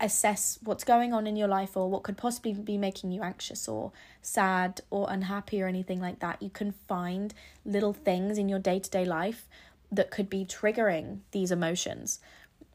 assess 0.00 0.58
what's 0.62 0.84
going 0.84 1.12
on 1.12 1.26
in 1.26 1.36
your 1.36 1.48
life 1.48 1.76
or 1.76 1.88
what 1.88 2.02
could 2.02 2.16
possibly 2.16 2.52
be 2.52 2.76
making 2.76 3.12
you 3.12 3.22
anxious 3.22 3.68
or 3.68 3.92
sad 4.22 4.80
or 4.90 5.06
unhappy 5.10 5.62
or 5.62 5.66
anything 5.66 6.00
like 6.00 6.18
that, 6.20 6.42
you 6.42 6.50
can 6.50 6.72
find 6.72 7.32
little 7.64 7.92
things 7.92 8.38
in 8.38 8.48
your 8.48 8.58
day 8.58 8.78
to 8.78 8.90
day 8.90 9.04
life 9.04 9.46
that 9.90 10.10
could 10.10 10.28
be 10.28 10.44
triggering 10.44 11.20
these 11.30 11.50
emotions. 11.50 12.20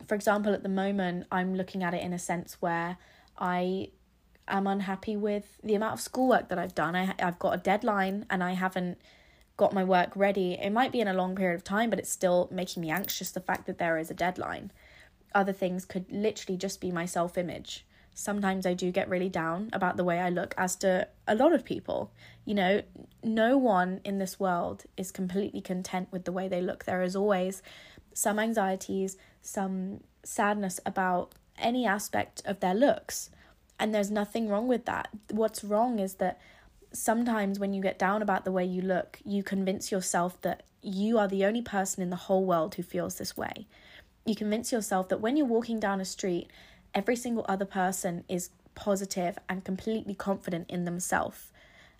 For 0.07 0.15
example, 0.15 0.53
at 0.53 0.63
the 0.63 0.69
moment, 0.69 1.27
I'm 1.31 1.55
looking 1.55 1.83
at 1.83 1.93
it 1.93 2.01
in 2.01 2.13
a 2.13 2.19
sense 2.19 2.57
where 2.59 2.97
I 3.37 3.89
am 4.47 4.67
unhappy 4.67 5.15
with 5.15 5.57
the 5.63 5.75
amount 5.75 5.93
of 5.93 6.01
schoolwork 6.01 6.49
that 6.49 6.59
I've 6.59 6.75
done. 6.75 6.95
I 6.95 7.13
I've 7.19 7.39
got 7.39 7.53
a 7.53 7.57
deadline 7.57 8.25
and 8.29 8.43
I 8.43 8.53
haven't 8.53 8.97
got 9.55 9.73
my 9.73 9.83
work 9.83 10.11
ready. 10.15 10.53
It 10.53 10.71
might 10.71 10.91
be 10.91 10.99
in 10.99 11.07
a 11.07 11.13
long 11.13 11.35
period 11.35 11.55
of 11.55 11.63
time, 11.63 11.89
but 11.89 11.99
it's 11.99 12.09
still 12.09 12.49
making 12.51 12.81
me 12.81 12.89
anxious 12.89 13.31
the 13.31 13.39
fact 13.39 13.67
that 13.67 13.77
there 13.77 13.97
is 13.97 14.09
a 14.09 14.15
deadline. 14.15 14.71
Other 15.35 15.53
things 15.53 15.85
could 15.85 16.05
literally 16.11 16.57
just 16.57 16.79
be 16.79 16.91
my 16.91 17.05
self-image. 17.05 17.85
sometimes 18.13 18.65
I 18.65 18.73
do 18.73 18.91
get 18.91 19.09
really 19.09 19.29
down 19.29 19.69
about 19.73 19.97
the 19.97 20.03
way 20.03 20.19
I 20.19 20.29
look, 20.29 20.53
as 20.57 20.75
do 20.75 21.01
a 21.27 21.35
lot 21.35 21.53
of 21.53 21.65
people. 21.65 22.11
You 22.45 22.55
know, 22.55 22.81
no 23.23 23.57
one 23.57 24.01
in 24.03 24.19
this 24.19 24.39
world 24.39 24.83
is 24.97 25.11
completely 25.11 25.61
content 25.61 26.09
with 26.11 26.25
the 26.25 26.31
way 26.31 26.47
they 26.47 26.61
look. 26.61 26.85
There 26.85 27.01
is 27.01 27.15
always 27.15 27.61
some 28.13 28.39
anxieties, 28.39 29.17
some 29.41 30.01
sadness 30.23 30.79
about 30.85 31.33
any 31.57 31.85
aspect 31.85 32.41
of 32.45 32.59
their 32.59 32.75
looks. 32.75 33.29
And 33.79 33.93
there's 33.93 34.11
nothing 34.11 34.49
wrong 34.49 34.67
with 34.67 34.85
that. 34.85 35.09
What's 35.31 35.63
wrong 35.63 35.99
is 35.99 36.15
that 36.15 36.39
sometimes 36.91 37.59
when 37.59 37.73
you 37.73 37.81
get 37.81 37.97
down 37.97 38.21
about 38.21 38.45
the 38.45 38.51
way 38.51 38.63
you 38.63 38.81
look, 38.81 39.19
you 39.25 39.41
convince 39.41 39.91
yourself 39.91 40.39
that 40.41 40.63
you 40.81 41.17
are 41.17 41.27
the 41.27 41.45
only 41.45 41.61
person 41.61 42.03
in 42.03 42.09
the 42.09 42.15
whole 42.15 42.45
world 42.45 42.75
who 42.75 42.83
feels 42.83 43.15
this 43.15 43.35
way. 43.35 43.67
You 44.25 44.35
convince 44.35 44.71
yourself 44.71 45.09
that 45.09 45.21
when 45.21 45.35
you're 45.35 45.45
walking 45.45 45.79
down 45.79 45.99
a 45.99 46.05
street, 46.05 46.49
every 46.93 47.15
single 47.15 47.45
other 47.47 47.65
person 47.65 48.23
is 48.29 48.49
positive 48.75 49.37
and 49.49 49.63
completely 49.63 50.13
confident 50.13 50.69
in 50.69 50.85
themselves. 50.85 51.51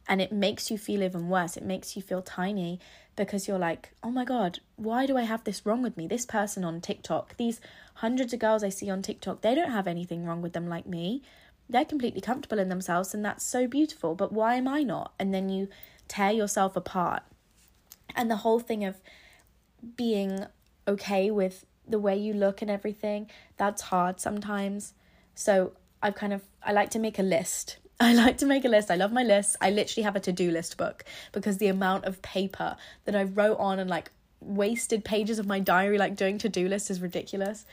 And 0.08 0.22
it 0.22 0.32
makes 0.32 0.70
you 0.70 0.78
feel 0.78 1.04
even 1.04 1.30
worse. 1.30 1.56
It 1.56 1.64
makes 1.64 1.96
you 1.96 2.02
feel 2.02 2.22
tiny 2.22 2.80
because 3.16 3.48
you're 3.48 3.60
like, 3.60 3.92
oh 4.04 4.12
my 4.12 4.26
God, 4.26 4.60
why 4.76 5.06
do 5.06 5.18
I 5.18 5.22
have 5.22 5.44
this 5.44 5.66
wrong 5.66 5.82
with 5.82 5.96
me? 5.96 6.08
This 6.08 6.26
person 6.26 6.64
on 6.64 6.82
TikTok, 6.82 7.38
these 7.38 7.62
hundreds 7.96 8.34
of 8.34 8.40
girls 8.40 8.64
I 8.64 8.70
see 8.70 8.90
on 8.90 9.02
TikTok, 9.02 9.42
they 9.42 9.56
don't 9.56 9.72
have 9.72 9.88
anything 9.88 10.26
wrong 10.26 10.42
with 10.42 10.54
them 10.54 10.68
like 10.68 10.86
me. 10.86 11.22
They're 11.70 11.86
completely 11.86 12.20
comfortable 12.20 12.60
in 12.60 12.68
themselves, 12.68 13.14
and 13.14 13.24
that's 13.24 13.46
so 13.46 13.68
beautiful. 13.68 14.16
But 14.16 14.34
why 14.34 14.56
am 14.56 14.68
I 14.68 14.84
not? 14.84 15.14
And 15.18 15.34
then 15.34 15.48
you 15.48 15.70
tear 16.10 16.32
yourself 16.32 16.76
apart. 16.76 17.24
And 18.16 18.30
the 18.30 18.38
whole 18.38 18.60
thing 18.60 18.84
of 18.84 18.98
being 19.96 20.46
okay 20.86 21.32
with 21.32 21.66
the 21.88 22.00
way 22.00 22.18
you 22.18 22.34
look 22.34 22.62
and 22.62 22.72
everything, 22.72 23.30
that's 23.58 23.84
hard 23.84 24.20
sometimes. 24.20 24.94
So 25.36 25.74
I've 26.02 26.16
kind 26.16 26.34
of, 26.34 26.42
I 26.64 26.72
like 26.72 26.90
to 26.92 27.00
make 27.00 27.20
a 27.20 27.24
list. 27.24 27.78
I 28.00 28.14
like 28.14 28.38
to 28.40 28.46
make 28.46 28.66
a 28.66 28.70
list. 28.70 28.92
I 28.92 28.96
love 28.96 29.12
my 29.12 29.24
lists. 29.24 29.56
I 29.62 29.70
literally 29.70 30.04
have 30.04 30.16
a 30.16 30.20
to 30.22 30.32
do 30.32 30.52
list 30.52 30.78
book 30.78 31.06
because 31.32 31.58
the 31.58 31.68
amount 31.68 32.06
of 32.06 32.22
paper 32.22 32.76
that 33.06 33.16
I 33.16 33.24
wrote 33.24 33.58
on 33.60 33.80
and 33.80 33.90
like 33.90 34.12
wasted 34.40 35.06
pages 35.06 35.40
of 35.40 35.46
my 35.46 35.60
diary, 35.60 35.98
like 35.98 36.16
doing 36.16 36.38
to 36.40 36.50
do 36.50 36.68
list, 36.68 36.90
is 36.90 37.02
ridiculous. 37.02 37.66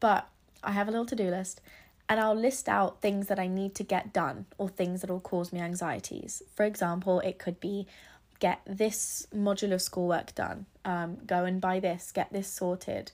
But 0.00 0.28
I 0.62 0.72
have 0.72 0.88
a 0.88 0.90
little 0.90 1.06
to 1.06 1.16
do 1.16 1.30
list 1.30 1.60
and 2.08 2.20
I'll 2.20 2.34
list 2.34 2.68
out 2.68 3.00
things 3.00 3.28
that 3.28 3.38
I 3.38 3.46
need 3.46 3.74
to 3.76 3.82
get 3.82 4.12
done 4.12 4.46
or 4.58 4.68
things 4.68 5.00
that 5.00 5.10
will 5.10 5.20
cause 5.20 5.52
me 5.52 5.60
anxieties. 5.60 6.42
For 6.54 6.64
example, 6.64 7.20
it 7.20 7.38
could 7.38 7.60
be 7.60 7.86
get 8.40 8.60
this 8.66 9.26
module 9.34 9.72
of 9.72 9.80
schoolwork 9.80 10.34
done, 10.34 10.66
um, 10.84 11.16
go 11.26 11.44
and 11.44 11.60
buy 11.60 11.80
this, 11.80 12.12
get 12.12 12.32
this 12.32 12.48
sorted, 12.48 13.10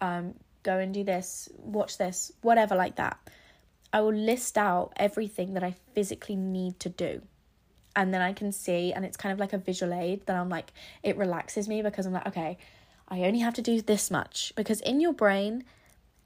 um, 0.00 0.34
go 0.62 0.78
and 0.78 0.92
do 0.92 1.04
this, 1.04 1.48
watch 1.58 1.98
this, 1.98 2.32
whatever 2.42 2.74
like 2.74 2.96
that. 2.96 3.18
I 3.92 4.00
will 4.00 4.14
list 4.14 4.58
out 4.58 4.92
everything 4.96 5.54
that 5.54 5.62
I 5.62 5.74
physically 5.94 6.36
need 6.36 6.80
to 6.80 6.88
do. 6.88 7.22
And 7.94 8.12
then 8.12 8.20
I 8.20 8.32
can 8.32 8.50
see, 8.50 8.92
and 8.92 9.04
it's 9.04 9.16
kind 9.16 9.32
of 9.32 9.38
like 9.38 9.52
a 9.52 9.58
visual 9.58 9.94
aid 9.94 10.26
that 10.26 10.34
I'm 10.34 10.48
like, 10.48 10.72
it 11.04 11.16
relaxes 11.16 11.68
me 11.68 11.80
because 11.80 12.06
I'm 12.06 12.12
like, 12.12 12.26
okay, 12.26 12.58
I 13.08 13.20
only 13.20 13.38
have 13.38 13.54
to 13.54 13.62
do 13.62 13.80
this 13.80 14.10
much. 14.10 14.52
Because 14.56 14.80
in 14.80 15.00
your 15.00 15.12
brain, 15.12 15.62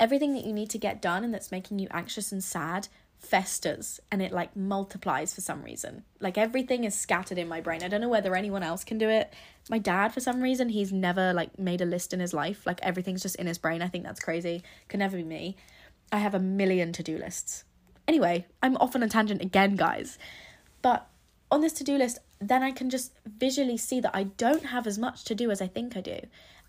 everything 0.00 0.32
that 0.32 0.46
you 0.46 0.52
need 0.54 0.70
to 0.70 0.78
get 0.78 1.02
done 1.02 1.24
and 1.24 1.34
that's 1.34 1.50
making 1.50 1.78
you 1.78 1.88
anxious 1.90 2.32
and 2.32 2.42
sad 2.42 2.88
festers 3.18 4.00
and 4.10 4.22
it 4.22 4.32
like 4.32 4.54
multiplies 4.56 5.34
for 5.34 5.40
some 5.40 5.62
reason. 5.62 6.04
Like 6.20 6.38
everything 6.38 6.84
is 6.84 6.94
scattered 6.94 7.38
in 7.38 7.48
my 7.48 7.60
brain. 7.60 7.82
I 7.82 7.88
don't 7.88 8.00
know 8.00 8.08
whether 8.08 8.34
anyone 8.34 8.62
else 8.62 8.84
can 8.84 8.98
do 8.98 9.08
it. 9.08 9.32
My 9.68 9.78
dad, 9.78 10.14
for 10.14 10.20
some 10.20 10.40
reason, 10.40 10.68
he's 10.68 10.92
never 10.92 11.32
like 11.32 11.58
made 11.58 11.80
a 11.80 11.86
list 11.86 12.12
in 12.12 12.20
his 12.20 12.32
life. 12.32 12.64
Like 12.64 12.80
everything's 12.82 13.22
just 13.22 13.36
in 13.36 13.46
his 13.46 13.58
brain. 13.58 13.82
I 13.82 13.88
think 13.88 14.04
that's 14.04 14.20
crazy. 14.20 14.62
Could 14.88 15.00
never 15.00 15.16
be 15.16 15.24
me. 15.24 15.56
I 16.12 16.18
have 16.18 16.34
a 16.34 16.40
million 16.40 16.92
to 16.94 17.02
do 17.02 17.18
lists. 17.18 17.64
Anyway, 18.06 18.46
I'm 18.62 18.76
off 18.76 18.96
on 18.96 19.02
a 19.02 19.08
tangent 19.08 19.42
again, 19.42 19.76
guys. 19.76 20.18
But 20.80 21.06
on 21.50 21.60
this 21.60 21.72
to 21.74 21.84
do 21.84 21.98
list, 21.98 22.18
then 22.40 22.62
I 22.62 22.70
can 22.70 22.88
just 22.88 23.12
visually 23.26 23.76
see 23.76 24.00
that 24.00 24.14
I 24.14 24.24
don't 24.24 24.66
have 24.66 24.86
as 24.86 24.98
much 24.98 25.24
to 25.24 25.34
do 25.34 25.50
as 25.50 25.60
I 25.60 25.66
think 25.66 25.96
I 25.96 26.00
do. 26.00 26.20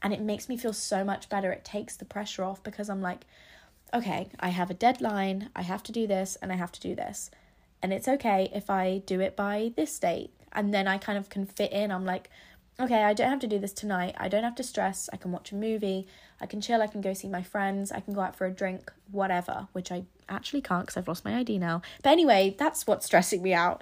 And 0.01 0.13
it 0.13 0.21
makes 0.21 0.49
me 0.49 0.57
feel 0.57 0.73
so 0.73 1.03
much 1.03 1.29
better. 1.29 1.51
It 1.51 1.63
takes 1.63 1.95
the 1.95 2.05
pressure 2.05 2.43
off 2.43 2.63
because 2.63 2.89
I'm 2.89 3.01
like, 3.01 3.25
okay, 3.93 4.29
I 4.39 4.49
have 4.49 4.69
a 4.69 4.73
deadline, 4.73 5.49
I 5.55 5.61
have 5.63 5.83
to 5.83 5.91
do 5.91 6.07
this, 6.07 6.37
and 6.41 6.51
I 6.51 6.55
have 6.55 6.71
to 6.73 6.79
do 6.79 6.95
this. 6.95 7.31
And 7.81 7.93
it's 7.93 8.07
okay 8.07 8.49
if 8.53 8.69
I 8.69 9.01
do 9.05 9.21
it 9.21 9.35
by 9.35 9.71
this 9.75 9.97
date. 9.97 10.31
And 10.51 10.73
then 10.73 10.87
I 10.87 10.97
kind 10.97 11.17
of 11.17 11.29
can 11.29 11.45
fit 11.45 11.71
in. 11.71 11.91
I'm 11.91 12.05
like, 12.05 12.29
okay, 12.79 13.03
I 13.03 13.13
don't 13.13 13.29
have 13.29 13.39
to 13.39 13.47
do 13.47 13.59
this 13.59 13.73
tonight. 13.73 14.15
I 14.17 14.27
don't 14.27 14.43
have 14.43 14.55
to 14.55 14.63
stress. 14.63 15.09
I 15.11 15.17
can 15.17 15.31
watch 15.31 15.51
a 15.51 15.55
movie. 15.55 16.07
I 16.41 16.45
can 16.45 16.61
chill. 16.61 16.81
I 16.81 16.87
can 16.87 17.01
go 17.01 17.13
see 17.13 17.27
my 17.27 17.43
friends. 17.43 17.91
I 17.91 17.99
can 17.99 18.13
go 18.13 18.21
out 18.21 18.35
for 18.35 18.45
a 18.45 18.51
drink, 18.51 18.91
whatever, 19.11 19.67
which 19.73 19.91
I 19.91 20.03
actually 20.27 20.61
can't 20.61 20.85
because 20.85 20.97
I've 20.97 21.07
lost 21.07 21.25
my 21.25 21.37
ID 21.37 21.57
now. 21.57 21.81
But 22.03 22.11
anyway, 22.11 22.55
that's 22.57 22.87
what's 22.87 23.05
stressing 23.05 23.41
me 23.41 23.53
out. 23.53 23.81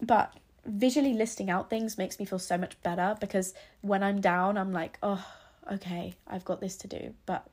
But 0.00 0.32
visually 0.64 1.12
listing 1.12 1.50
out 1.50 1.68
things 1.68 1.98
makes 1.98 2.18
me 2.18 2.24
feel 2.24 2.38
so 2.38 2.56
much 2.56 2.80
better 2.82 3.16
because 3.20 3.54
when 3.80 4.02
I'm 4.02 4.20
down, 4.20 4.56
I'm 4.56 4.72
like, 4.72 4.98
oh, 5.02 5.24
okay, 5.70 6.14
I've 6.26 6.44
got 6.44 6.60
this 6.60 6.76
to 6.76 6.88
do. 6.88 7.14
But 7.26 7.46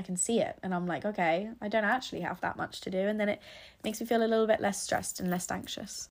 I 0.00 0.02
can 0.02 0.16
see 0.16 0.40
it 0.40 0.58
and 0.62 0.74
I'm 0.74 0.86
like, 0.86 1.04
okay, 1.04 1.50
I 1.60 1.68
don't 1.68 1.84
actually 1.84 2.22
have 2.22 2.40
that 2.40 2.56
much 2.56 2.80
to 2.80 2.90
do. 2.90 2.98
And 2.98 3.20
then 3.20 3.28
it 3.28 3.42
makes 3.84 4.00
me 4.00 4.06
feel 4.06 4.22
a 4.22 4.32
little 4.32 4.46
bit 4.46 4.58
less 4.58 4.82
stressed 4.82 5.20
and 5.20 5.30
less 5.30 5.50
anxious. 5.50 6.08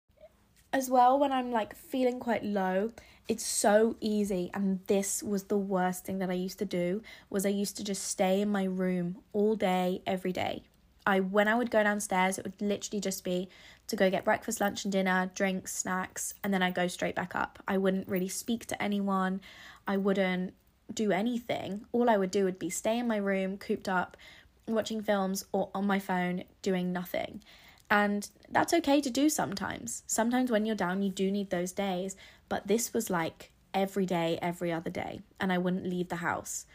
As 0.72 0.92
well, 0.92 1.18
when 1.18 1.32
I'm 1.32 1.52
like 1.52 1.76
feeling 1.76 2.20
quite 2.20 2.44
low, 2.44 2.92
it's 3.28 3.44
so 3.44 3.96
easy. 4.00 4.52
And 4.54 4.82
this 4.86 5.24
was 5.24 5.46
the 5.46 5.58
worst 5.58 6.06
thing 6.06 6.20
that 6.20 6.30
I 6.30 6.34
used 6.34 6.60
to 6.60 6.66
do 6.66 7.02
was 7.32 7.48
I 7.48 7.50
used 7.50 7.78
to 7.78 7.84
just 7.84 8.04
stay 8.04 8.42
in 8.42 8.52
my 8.52 8.66
room 8.66 9.18
all 9.34 9.56
day, 9.56 10.04
every 10.06 10.34
day. 10.34 10.62
I 11.08 11.22
when 11.22 11.48
I 11.48 11.56
would 11.56 11.72
go 11.72 11.82
downstairs, 11.82 12.38
it 12.38 12.44
would 12.44 12.62
literally 12.62 13.02
just 13.02 13.24
be 13.24 13.50
to 13.88 13.96
go 13.96 14.12
get 14.12 14.24
breakfast, 14.24 14.62
lunch, 14.62 14.86
and 14.86 14.92
dinner, 14.92 15.32
drinks, 15.34 15.76
snacks, 15.76 16.36
and 16.44 16.54
then 16.54 16.62
I 16.62 16.70
go 16.70 16.86
straight 16.86 17.16
back 17.16 17.36
up. 17.36 17.58
I 17.68 17.80
wouldn't 17.80 18.08
really 18.08 18.28
speak 18.28 18.68
to 18.68 18.80
anyone. 18.80 19.42
I 19.88 19.98
wouldn't 19.98 20.54
do 20.94 21.12
anything. 21.12 21.86
All 21.92 22.10
I 22.10 22.18
would 22.18 22.32
do 22.32 22.46
would 22.46 22.60
be 22.60 22.70
stay 22.70 23.00
in 23.00 23.08
my 23.08 23.18
room, 23.18 23.58
cooped 23.58 23.90
up, 23.90 24.18
watching 24.68 25.02
films 25.02 25.46
or 25.52 25.70
on 25.74 25.86
my 25.88 26.00
phone, 26.00 26.44
doing 26.62 26.92
nothing. 26.92 27.42
And 27.90 28.30
that's 28.50 28.74
okay 28.74 29.02
to 29.02 29.10
do 29.10 29.30
sometimes. 29.30 30.04
Sometimes 30.06 30.52
when 30.52 30.66
you're 30.66 30.76
down, 30.76 31.02
you 31.02 31.10
do 31.10 31.32
need 31.32 31.50
those 31.50 31.72
days. 31.72 32.16
But 32.48 32.68
this 32.68 32.94
was 32.94 33.10
like 33.10 33.52
every 33.74 34.06
day, 34.06 34.38
every 34.42 34.72
other 34.72 34.90
day, 34.90 35.22
and 35.40 35.52
I 35.52 35.58
wouldn't 35.58 35.86
leave 35.86 36.10
the 36.10 36.18
house. 36.18 36.66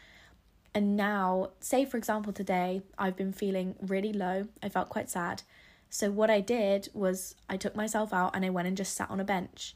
And 0.73 0.97
now, 0.97 1.51
say 1.61 1.85
for 1.85 1.97
example, 1.97 2.33
today 2.33 2.81
I've 2.97 3.15
been 3.15 3.31
feeling 3.31 3.75
really 3.81 4.11
low. 4.11 4.47
I 4.61 4.69
felt 4.69 4.89
quite 4.89 5.09
sad. 5.09 5.43
So, 5.89 6.11
what 6.11 6.29
I 6.29 6.41
did 6.41 6.89
was 6.93 7.35
I 7.49 7.55
took 7.55 7.75
myself 7.75 8.13
out 8.13 8.35
and 8.35 8.43
I 8.43 8.49
went 8.49 8.67
and 8.67 8.75
just 8.75 8.95
sat 8.95 9.09
on 9.09 9.19
a 9.19 9.23
bench. 9.23 9.75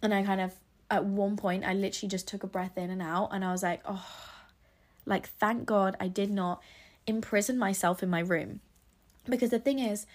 And 0.00 0.14
I 0.14 0.22
kind 0.22 0.40
of 0.40 0.54
at 0.90 1.04
one 1.04 1.36
point 1.36 1.64
I 1.64 1.74
literally 1.74 2.08
just 2.08 2.28
took 2.28 2.42
a 2.42 2.46
breath 2.46 2.76
in 2.78 2.90
and 2.90 3.02
out 3.02 3.30
and 3.32 3.44
I 3.44 3.52
was 3.52 3.62
like, 3.62 3.82
oh, 3.84 4.06
like 5.06 5.28
thank 5.28 5.66
God 5.66 5.96
I 6.00 6.08
did 6.08 6.30
not 6.30 6.62
imprison 7.06 7.58
myself 7.58 8.02
in 8.02 8.10
my 8.10 8.20
room. 8.20 8.60
Because 9.28 9.50
the 9.50 9.58
thing 9.58 9.78
is, 9.78 10.06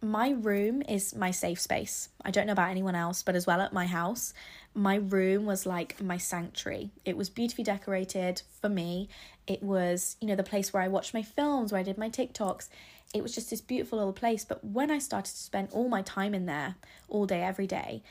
my 0.00 0.30
room 0.30 0.82
is 0.88 1.14
my 1.14 1.30
safe 1.30 1.60
space. 1.60 2.08
I 2.24 2.32
don't 2.32 2.46
know 2.46 2.52
about 2.52 2.70
anyone 2.70 2.96
else, 2.96 3.22
but 3.22 3.36
as 3.36 3.46
well 3.46 3.60
at 3.60 3.72
my 3.72 3.86
house, 3.86 4.34
my 4.74 4.96
room 4.96 5.46
was 5.46 5.64
like 5.64 6.00
my 6.02 6.18
sanctuary. 6.18 6.90
It 7.04 7.16
was 7.16 7.30
beautifully 7.30 7.62
decorated 7.62 8.42
for 8.60 8.68
me. 8.68 9.08
It 9.46 9.62
was, 9.62 10.16
you 10.20 10.26
know, 10.26 10.34
the 10.34 10.42
place 10.42 10.72
where 10.72 10.82
I 10.82 10.88
watched 10.88 11.14
my 11.14 11.22
films, 11.22 11.70
where 11.70 11.80
I 11.80 11.84
did 11.84 11.98
my 11.98 12.10
TikToks. 12.10 12.68
It 13.14 13.22
was 13.22 13.34
just 13.34 13.50
this 13.50 13.60
beautiful 13.60 13.98
little 13.98 14.12
place. 14.12 14.44
But 14.44 14.64
when 14.64 14.90
I 14.90 14.98
started 14.98 15.30
to 15.30 15.36
spend 15.36 15.68
all 15.70 15.88
my 15.88 16.02
time 16.02 16.34
in 16.34 16.46
there, 16.46 16.74
all 17.08 17.26
day, 17.26 17.42
every 17.42 17.68
day, 17.68 18.02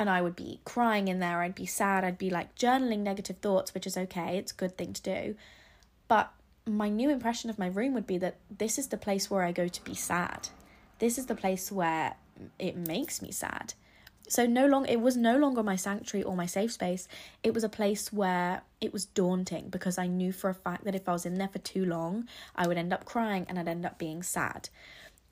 and 0.00 0.08
I 0.08 0.22
would 0.22 0.34
be 0.34 0.60
crying 0.64 1.08
in 1.08 1.18
there, 1.18 1.42
I'd 1.42 1.54
be 1.54 1.66
sad, 1.66 2.04
I'd 2.04 2.16
be 2.16 2.30
like 2.30 2.56
journaling 2.56 3.00
negative 3.00 3.36
thoughts, 3.36 3.74
which 3.74 3.86
is 3.86 3.98
okay, 3.98 4.38
it's 4.38 4.50
a 4.50 4.54
good 4.54 4.78
thing 4.78 4.94
to 4.94 5.02
do. 5.02 5.34
But 6.08 6.32
my 6.66 6.88
new 6.88 7.10
impression 7.10 7.50
of 7.50 7.58
my 7.58 7.66
room 7.66 7.92
would 7.92 8.06
be 8.06 8.16
that 8.16 8.38
this 8.50 8.78
is 8.78 8.88
the 8.88 8.96
place 8.96 9.30
where 9.30 9.42
I 9.42 9.52
go 9.52 9.68
to 9.68 9.84
be 9.84 9.94
sad. 9.94 10.48
This 11.00 11.18
is 11.18 11.26
the 11.26 11.34
place 11.34 11.70
where 11.70 12.14
it 12.58 12.78
makes 12.78 13.20
me 13.20 13.30
sad. 13.30 13.74
So 14.26 14.46
no 14.46 14.66
long 14.66 14.86
it 14.86 15.02
was 15.02 15.18
no 15.18 15.36
longer 15.36 15.62
my 15.62 15.76
sanctuary 15.76 16.24
or 16.24 16.34
my 16.34 16.46
safe 16.46 16.72
space. 16.72 17.06
It 17.42 17.52
was 17.52 17.62
a 17.62 17.68
place 17.68 18.10
where 18.10 18.62
it 18.80 18.94
was 18.94 19.04
daunting 19.04 19.68
because 19.68 19.98
I 19.98 20.06
knew 20.06 20.32
for 20.32 20.48
a 20.48 20.54
fact 20.54 20.84
that 20.84 20.94
if 20.94 21.10
I 21.10 21.12
was 21.12 21.26
in 21.26 21.34
there 21.34 21.48
for 21.48 21.58
too 21.58 21.84
long, 21.84 22.26
I 22.56 22.66
would 22.66 22.78
end 22.78 22.94
up 22.94 23.04
crying 23.04 23.44
and 23.50 23.58
I'd 23.58 23.68
end 23.68 23.84
up 23.84 23.98
being 23.98 24.22
sad. 24.22 24.70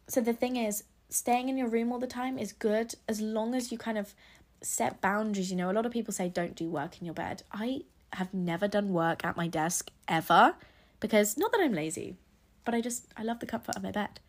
So 0.08 0.20
the 0.20 0.34
thing 0.34 0.56
is, 0.56 0.84
staying 1.08 1.48
in 1.48 1.56
your 1.56 1.68
room 1.68 1.90
all 1.90 1.98
the 1.98 2.06
time 2.06 2.38
is 2.38 2.52
good 2.52 2.94
as 3.08 3.20
long 3.22 3.54
as 3.54 3.72
you 3.72 3.78
kind 3.78 3.96
of 3.96 4.14
set 4.60 5.00
boundaries. 5.00 5.50
You 5.50 5.56
know, 5.56 5.70
a 5.70 5.72
lot 5.72 5.86
of 5.86 5.92
people 5.92 6.12
say 6.12 6.28
don't 6.28 6.54
do 6.54 6.68
work 6.68 6.98
in 7.00 7.04
your 7.04 7.14
bed. 7.14 7.42
I 7.52 7.82
have 8.14 8.32
never 8.32 8.68
done 8.68 8.92
work 8.92 9.24
at 9.24 9.36
my 9.36 9.48
desk 9.48 9.90
ever 10.06 10.54
because 11.00 11.36
not 11.36 11.52
that 11.52 11.60
I'm 11.60 11.72
lazy, 11.72 12.16
but 12.64 12.74
I 12.74 12.80
just 12.80 13.06
I 13.16 13.22
love 13.22 13.40
the 13.40 13.46
comfort 13.46 13.76
of 13.76 13.82
my 13.82 13.90
bed. 13.90 14.20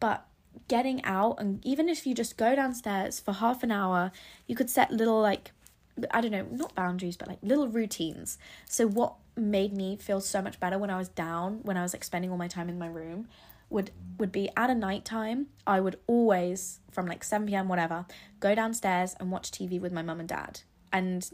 But 0.00 0.26
getting 0.68 1.04
out 1.04 1.36
and 1.38 1.64
even 1.64 1.88
if 1.88 2.06
you 2.06 2.14
just 2.14 2.36
go 2.36 2.54
downstairs 2.54 3.20
for 3.20 3.32
half 3.32 3.62
an 3.62 3.70
hour, 3.70 4.12
you 4.46 4.54
could 4.54 4.70
set 4.70 4.90
little 4.90 5.20
like 5.20 5.52
I 6.10 6.20
don't 6.20 6.32
know, 6.32 6.46
not 6.50 6.74
boundaries, 6.74 7.16
but 7.16 7.28
like 7.28 7.38
little 7.42 7.68
routines. 7.68 8.36
So 8.68 8.86
what 8.86 9.14
made 9.36 9.72
me 9.72 9.96
feel 9.96 10.20
so 10.20 10.42
much 10.42 10.58
better 10.58 10.78
when 10.78 10.90
I 10.90 10.98
was 10.98 11.08
down, 11.08 11.60
when 11.62 11.76
I 11.76 11.82
was 11.82 11.92
like 11.92 12.04
spending 12.04 12.30
all 12.30 12.36
my 12.36 12.48
time 12.48 12.68
in 12.68 12.78
my 12.78 12.86
room, 12.86 13.28
would 13.74 13.90
would 14.18 14.32
be 14.32 14.48
at 14.56 14.70
a 14.70 14.74
night 14.74 15.04
time. 15.04 15.48
I 15.66 15.80
would 15.80 15.98
always 16.06 16.80
from 16.92 17.06
like 17.06 17.24
seven 17.24 17.46
p.m. 17.48 17.68
whatever 17.68 18.06
go 18.40 18.54
downstairs 18.54 19.14
and 19.18 19.30
watch 19.30 19.50
TV 19.50 19.80
with 19.80 19.92
my 19.92 20.02
mum 20.02 20.20
and 20.20 20.28
dad. 20.28 20.60
And 20.92 21.28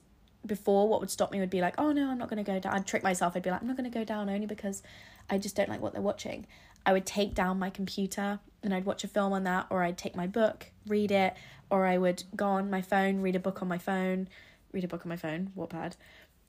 before, 0.45 0.89
what 0.89 1.01
would 1.01 1.11
stop 1.11 1.31
me 1.31 1.39
would 1.39 1.51
be 1.51 1.61
like, 1.61 1.75
oh 1.79 1.93
no, 1.93 2.11
I'm 2.11 2.19
not 2.19 2.31
gonna 2.31 2.43
go 2.43 2.59
down. 2.59 2.75
I'd 2.75 2.87
trick 2.87 3.03
myself. 3.03 3.37
I'd 3.37 3.43
be 3.43 3.51
like, 3.51 3.61
I'm 3.61 3.69
not 3.69 3.77
gonna 3.77 3.91
go 3.91 4.05
down 4.05 4.31
only 4.31 4.47
because 4.47 4.83
I 5.29 5.39
just 5.39 5.55
don't 5.55 5.69
like 5.69 5.83
what 5.83 5.93
they're 5.93 6.03
watching. 6.03 6.47
I 6.87 6.95
would 6.95 7.05
take 7.05 7.35
down 7.35 7.59
my 7.59 7.69
computer 7.69 8.41
and 8.63 8.75
I'd 8.75 8.87
watch 8.87 9.05
a 9.05 9.09
film 9.09 9.35
on 9.35 9.45
that, 9.45 9.67
or 9.69 9.83
I'd 9.83 9.99
take 9.99 10.17
my 10.17 10.27
book, 10.27 10.71
read 10.87 11.11
it, 11.11 11.35
or 11.71 11.85
I 11.85 11.99
would 11.99 12.25
go 12.35 12.47
on 12.47 12.71
my 12.71 12.81
phone, 12.81 13.21
read 13.21 13.37
a 13.37 13.41
book 13.41 13.61
on 13.61 13.69
my 13.69 13.79
phone, 13.79 14.29
read 14.73 14.85
a 14.85 14.89
book 14.89 15.05
on 15.05 15.11
my 15.11 15.17
phone, 15.17 15.53
Wattpad. 15.57 15.97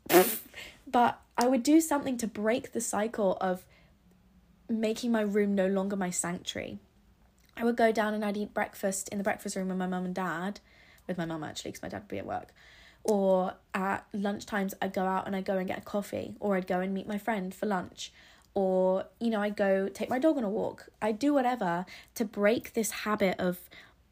but 0.88 1.19
I 1.38 1.48
would 1.48 1.63
do 1.63 1.81
something 1.81 2.17
to 2.17 2.27
break 2.27 2.71
the 2.71 2.81
cycle 2.81 3.38
of 3.41 3.65
making 4.72 5.12
my 5.12 5.22
room 5.22 5.56
no 5.56 5.68
longer 5.68 5.96
my 5.96 6.10
sanctuary. 6.10 6.80
I 7.58 7.63
would 7.63 7.75
go 7.75 7.92
down 7.92 8.13
and 8.13 8.24
I'd 8.24 8.38
eat 8.38 8.54
breakfast 8.54 9.10
in 9.10 9.18
the 9.18 9.24
breakfast 9.24 9.56
room 9.56 9.68
with 9.68 9.78
my 9.78 9.88
mum 9.88 10.06
and 10.06 10.16
dad, 10.16 10.60
with 11.08 11.18
my 11.18 11.25
mum 11.25 11.44
actually, 11.44 11.72
because 11.72 11.84
my 11.84 11.90
dad 11.90 12.00
would 12.04 12.08
be 12.08 12.18
at 12.18 12.25
work. 12.25 12.54
Or 13.04 13.56
at 13.74 14.06
lunchtimes, 14.13 14.74
I'd 14.82 14.94
go 14.94 15.06
out 15.06 15.25
and 15.25 15.36
I'd 15.36 15.46
go 15.46 15.58
and 15.58 15.68
get 15.68 15.80
a 15.80 15.82
coffee, 15.82 16.36
or 16.40 16.56
I'd 16.56 16.68
go 16.68 16.80
and 16.80 16.94
meet 16.94 17.08
my 17.08 17.18
friend 17.18 17.54
for 17.54 17.66
lunch, 17.66 18.12
or, 18.54 19.06
you 19.20 19.30
know, 19.30 19.42
I'd 19.42 19.56
go 19.56 19.88
take 19.88 20.10
my 20.10 20.20
dog 20.20 20.38
on 20.38 20.44
a 20.44 20.50
walk. 20.50 20.90
I'd 21.01 21.20
do 21.20 21.34
whatever 21.34 21.86
to 22.16 22.25
break 22.25 22.74
this 22.74 22.92
habit 22.92 23.40
of 23.40 23.60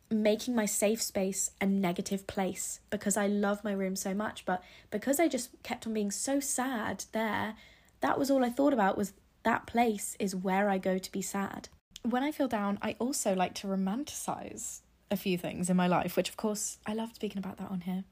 making 0.09 0.55
my 0.55 0.65
safe 0.65 1.01
space 1.01 1.51
a 1.61 1.65
negative 1.65 2.25
place 2.25 2.79
because 2.89 3.15
I 3.15 3.27
love 3.27 3.63
my 3.63 3.73
room 3.73 3.95
so 3.95 4.13
much. 4.13 4.45
But 4.45 4.63
because 4.91 5.19
I 5.19 5.27
just 5.27 5.51
kept 5.61 5.85
on 5.85 5.93
being 5.93 6.09
so 6.09 6.39
sad 6.39 7.05
there, 7.11 7.55
that 8.01 8.17
was 8.17 8.31
all 8.31 8.43
I 8.43 8.49
thought 8.49 8.73
about 8.73 8.97
was 8.97 9.13
that 9.43 9.65
place 9.65 10.15
is 10.19 10.35
where 10.35 10.69
I 10.69 10.77
go 10.77 10.97
to 10.97 11.11
be 11.11 11.21
sad. 11.21 11.69
When 12.03 12.23
I 12.23 12.31
feel 12.31 12.47
down, 12.47 12.79
I 12.81 12.95
also 12.99 13.33
like 13.35 13.53
to 13.55 13.67
romanticize 13.67 14.81
a 15.11 15.17
few 15.17 15.37
things 15.37 15.69
in 15.69 15.77
my 15.77 15.87
life, 15.87 16.15
which 16.15 16.29
of 16.29 16.37
course 16.37 16.77
I 16.85 16.93
love 16.93 17.13
speaking 17.13 17.39
about 17.39 17.57
that 17.57 17.71
on 17.71 17.81
here. 17.81 18.03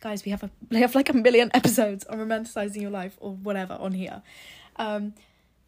Guys, 0.00 0.24
we 0.24 0.30
have 0.30 0.42
a 0.42 0.50
we 0.70 0.80
have 0.80 0.94
like 0.94 1.08
a 1.08 1.14
million 1.14 1.50
episodes 1.54 2.04
on 2.04 2.18
romanticizing 2.18 2.80
your 2.80 2.90
life 2.90 3.16
or 3.20 3.32
whatever 3.34 3.74
on 3.74 3.92
here. 3.92 4.22
Um, 4.76 5.14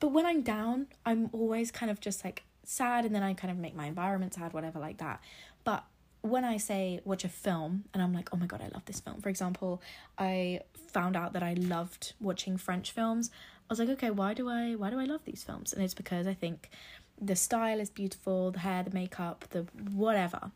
but 0.01 0.09
when 0.09 0.27
I'm 0.27 0.43
down, 0.43 0.87
I'm 1.05 1.29
always 1.33 1.71
kind 1.71 1.91
of 1.91 2.01
just 2.01 2.25
like 2.25 2.45
sad 2.65 3.05
and 3.05 3.15
then 3.15 3.23
I 3.23 3.35
kind 3.35 3.51
of 3.51 3.57
make 3.57 3.75
my 3.75 3.87
environment 3.87 4.35
sad, 4.35 4.53
whatever 4.53 4.79
like 4.79 4.99
that. 4.99 5.21
But 5.65 5.85
when 6.23 6.45
I 6.45 6.57
say 6.57 7.01
watch 7.05 7.25
a 7.25 7.29
film 7.29 7.85
and 7.95 8.03
I'm 8.03 8.13
like, 8.13 8.29
oh 8.33 8.37
my 8.37 8.47
god, 8.47 8.61
I 8.61 8.69
love 8.69 8.85
this 8.85 9.01
film. 9.01 9.21
For 9.21 9.29
example, 9.29 9.83
I 10.19 10.61
found 10.89 11.17
out 11.17 11.33
that 11.33 11.43
I 11.43 11.55
loved 11.55 12.13
watching 12.21 12.57
French 12.57 12.91
films. 12.91 13.31
I 13.69 13.73
was 13.73 13.79
like, 13.79 13.89
okay, 13.91 14.11
why 14.11 14.35
do 14.35 14.49
I 14.49 14.75
why 14.75 14.91
do 14.91 14.99
I 14.99 15.05
love 15.05 15.25
these 15.25 15.43
films? 15.43 15.73
And 15.73 15.83
it's 15.83 15.95
because 15.95 16.27
I 16.27 16.35
think 16.35 16.71
the 17.21 17.37
style 17.37 17.81
is 17.81 17.91
beautiful, 17.91 18.51
the 18.51 18.61
hair, 18.61 18.83
the 18.83 18.91
makeup, 18.91 19.45
the 19.51 19.67
whatever. 19.93 20.53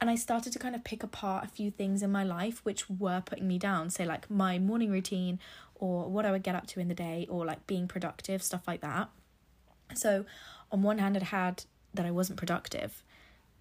And 0.00 0.10
I 0.10 0.16
started 0.16 0.52
to 0.52 0.58
kind 0.58 0.74
of 0.74 0.82
pick 0.82 1.04
apart 1.04 1.44
a 1.44 1.48
few 1.48 1.70
things 1.70 2.02
in 2.02 2.10
my 2.10 2.24
life 2.24 2.60
which 2.64 2.90
were 2.90 3.22
putting 3.24 3.46
me 3.46 3.58
down. 3.58 3.88
Say 3.90 4.04
like 4.04 4.28
my 4.30 4.58
morning 4.58 4.90
routine 4.90 5.38
or 5.76 6.08
what 6.08 6.26
I 6.26 6.32
would 6.32 6.42
get 6.42 6.54
up 6.54 6.66
to 6.68 6.80
in 6.80 6.88
the 6.88 6.94
day 6.94 7.26
or 7.30 7.46
like 7.46 7.66
being 7.66 7.86
productive, 7.86 8.42
stuff 8.42 8.62
like 8.66 8.80
that. 8.80 9.08
So 9.94 10.24
on 10.72 10.82
one 10.82 10.98
hand 10.98 11.16
I 11.16 11.24
had 11.24 11.64
that 11.94 12.04
I 12.04 12.10
wasn't 12.10 12.38
productive 12.38 13.02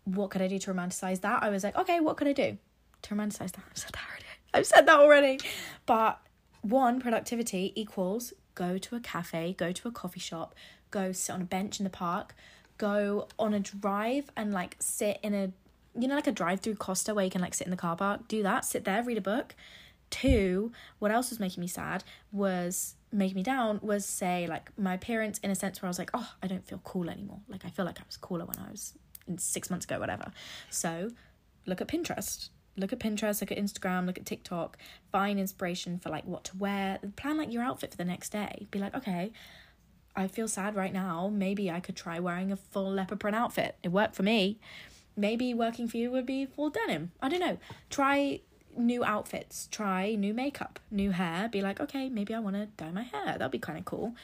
what 0.05 0.31
could 0.31 0.41
I 0.41 0.47
do 0.47 0.59
to 0.59 0.73
romanticize 0.73 1.21
that? 1.21 1.43
I 1.43 1.49
was 1.49 1.63
like, 1.63 1.75
okay, 1.75 1.99
what 1.99 2.17
could 2.17 2.27
I 2.27 2.33
do 2.33 2.57
to 3.03 3.15
romanticize 3.15 3.51
that? 3.53 3.63
I've 3.71 3.77
said 3.77 3.91
that 3.93 4.03
already. 4.09 4.25
I've 4.53 4.65
said 4.65 4.85
that 4.87 4.99
already. 4.99 5.39
But 5.85 6.19
one, 6.61 6.99
productivity 6.99 7.73
equals 7.75 8.33
go 8.55 8.77
to 8.77 8.95
a 8.95 8.99
cafe, 8.99 9.55
go 9.57 9.71
to 9.71 9.87
a 9.87 9.91
coffee 9.91 10.19
shop, 10.19 10.55
go 10.89 11.11
sit 11.11 11.33
on 11.33 11.41
a 11.41 11.45
bench 11.45 11.79
in 11.79 11.83
the 11.83 11.89
park, 11.89 12.35
go 12.77 13.27
on 13.37 13.53
a 13.53 13.59
drive 13.59 14.29
and 14.35 14.53
like 14.53 14.75
sit 14.79 15.19
in 15.23 15.33
a, 15.33 15.51
you 15.99 16.07
know, 16.07 16.15
like 16.15 16.27
a 16.27 16.31
drive 16.31 16.61
through 16.61 16.75
Costa 16.75 17.13
where 17.13 17.25
you 17.25 17.31
can 17.31 17.41
like 17.41 17.53
sit 17.53 17.67
in 17.67 17.71
the 17.71 17.77
car 17.77 17.95
park, 17.95 18.27
do 18.27 18.43
that, 18.43 18.65
sit 18.65 18.85
there, 18.85 19.03
read 19.03 19.17
a 19.17 19.21
book. 19.21 19.55
Two, 20.09 20.71
what 20.99 21.11
else 21.11 21.29
was 21.29 21.39
making 21.39 21.61
me 21.61 21.67
sad 21.67 22.03
was 22.31 22.95
making 23.13 23.35
me 23.35 23.43
down 23.43 23.79
was 23.81 24.05
say 24.05 24.47
like 24.47 24.69
my 24.77 24.93
appearance 24.93 25.37
in 25.39 25.51
a 25.51 25.55
sense 25.55 25.81
where 25.81 25.87
I 25.87 25.89
was 25.91 25.99
like, 25.99 26.11
oh, 26.13 26.31
I 26.41 26.47
don't 26.47 26.65
feel 26.67 26.81
cool 26.83 27.09
anymore. 27.09 27.39
Like 27.47 27.65
I 27.65 27.69
feel 27.69 27.85
like 27.85 27.99
I 27.99 28.03
was 28.05 28.17
cooler 28.17 28.45
when 28.45 28.57
I 28.57 28.69
was 28.71 28.93
six 29.37 29.69
months 29.69 29.85
ago, 29.85 29.99
whatever. 29.99 30.31
So 30.69 31.11
look 31.65 31.81
at 31.81 31.87
Pinterest. 31.87 32.49
Look 32.77 32.93
at 32.93 32.99
Pinterest, 32.99 33.41
look 33.41 33.51
at 33.51 33.57
Instagram, 33.57 34.05
look 34.05 34.17
at 34.17 34.25
TikTok, 34.25 34.77
find 35.11 35.39
inspiration 35.39 35.99
for 35.99 36.09
like 36.09 36.25
what 36.25 36.45
to 36.45 36.57
wear, 36.57 36.99
plan 37.15 37.37
like 37.37 37.51
your 37.51 37.63
outfit 37.63 37.91
for 37.91 37.97
the 37.97 38.05
next 38.05 38.29
day. 38.31 38.67
Be 38.71 38.79
like, 38.79 38.95
okay, 38.95 39.31
I 40.15 40.27
feel 40.27 40.47
sad 40.47 40.75
right 40.75 40.93
now. 40.93 41.29
Maybe 41.31 41.69
I 41.69 41.79
could 41.79 41.95
try 41.95 42.19
wearing 42.19 42.51
a 42.51 42.55
full 42.55 42.91
leopard 42.91 43.19
print 43.19 43.35
outfit. 43.35 43.75
It 43.83 43.89
worked 43.89 44.15
for 44.15 44.23
me. 44.23 44.59
Maybe 45.17 45.53
working 45.53 45.87
for 45.87 45.97
you 45.97 46.11
would 46.11 46.25
be 46.25 46.45
full 46.45 46.69
denim. 46.69 47.11
I 47.21 47.29
don't 47.29 47.39
know. 47.39 47.57
Try 47.89 48.41
new 48.77 49.03
outfits, 49.03 49.67
try 49.69 50.15
new 50.15 50.33
makeup, 50.33 50.79
new 50.89 51.11
hair. 51.11 51.49
Be 51.49 51.61
like, 51.61 51.79
okay, 51.81 52.09
maybe 52.09 52.33
I 52.33 52.39
want 52.39 52.55
to 52.55 52.67
dye 52.77 52.91
my 52.91 53.03
hair. 53.03 53.37
That'd 53.37 53.51
be 53.51 53.59
kind 53.59 53.77
of 53.77 53.85
cool. 53.85 54.15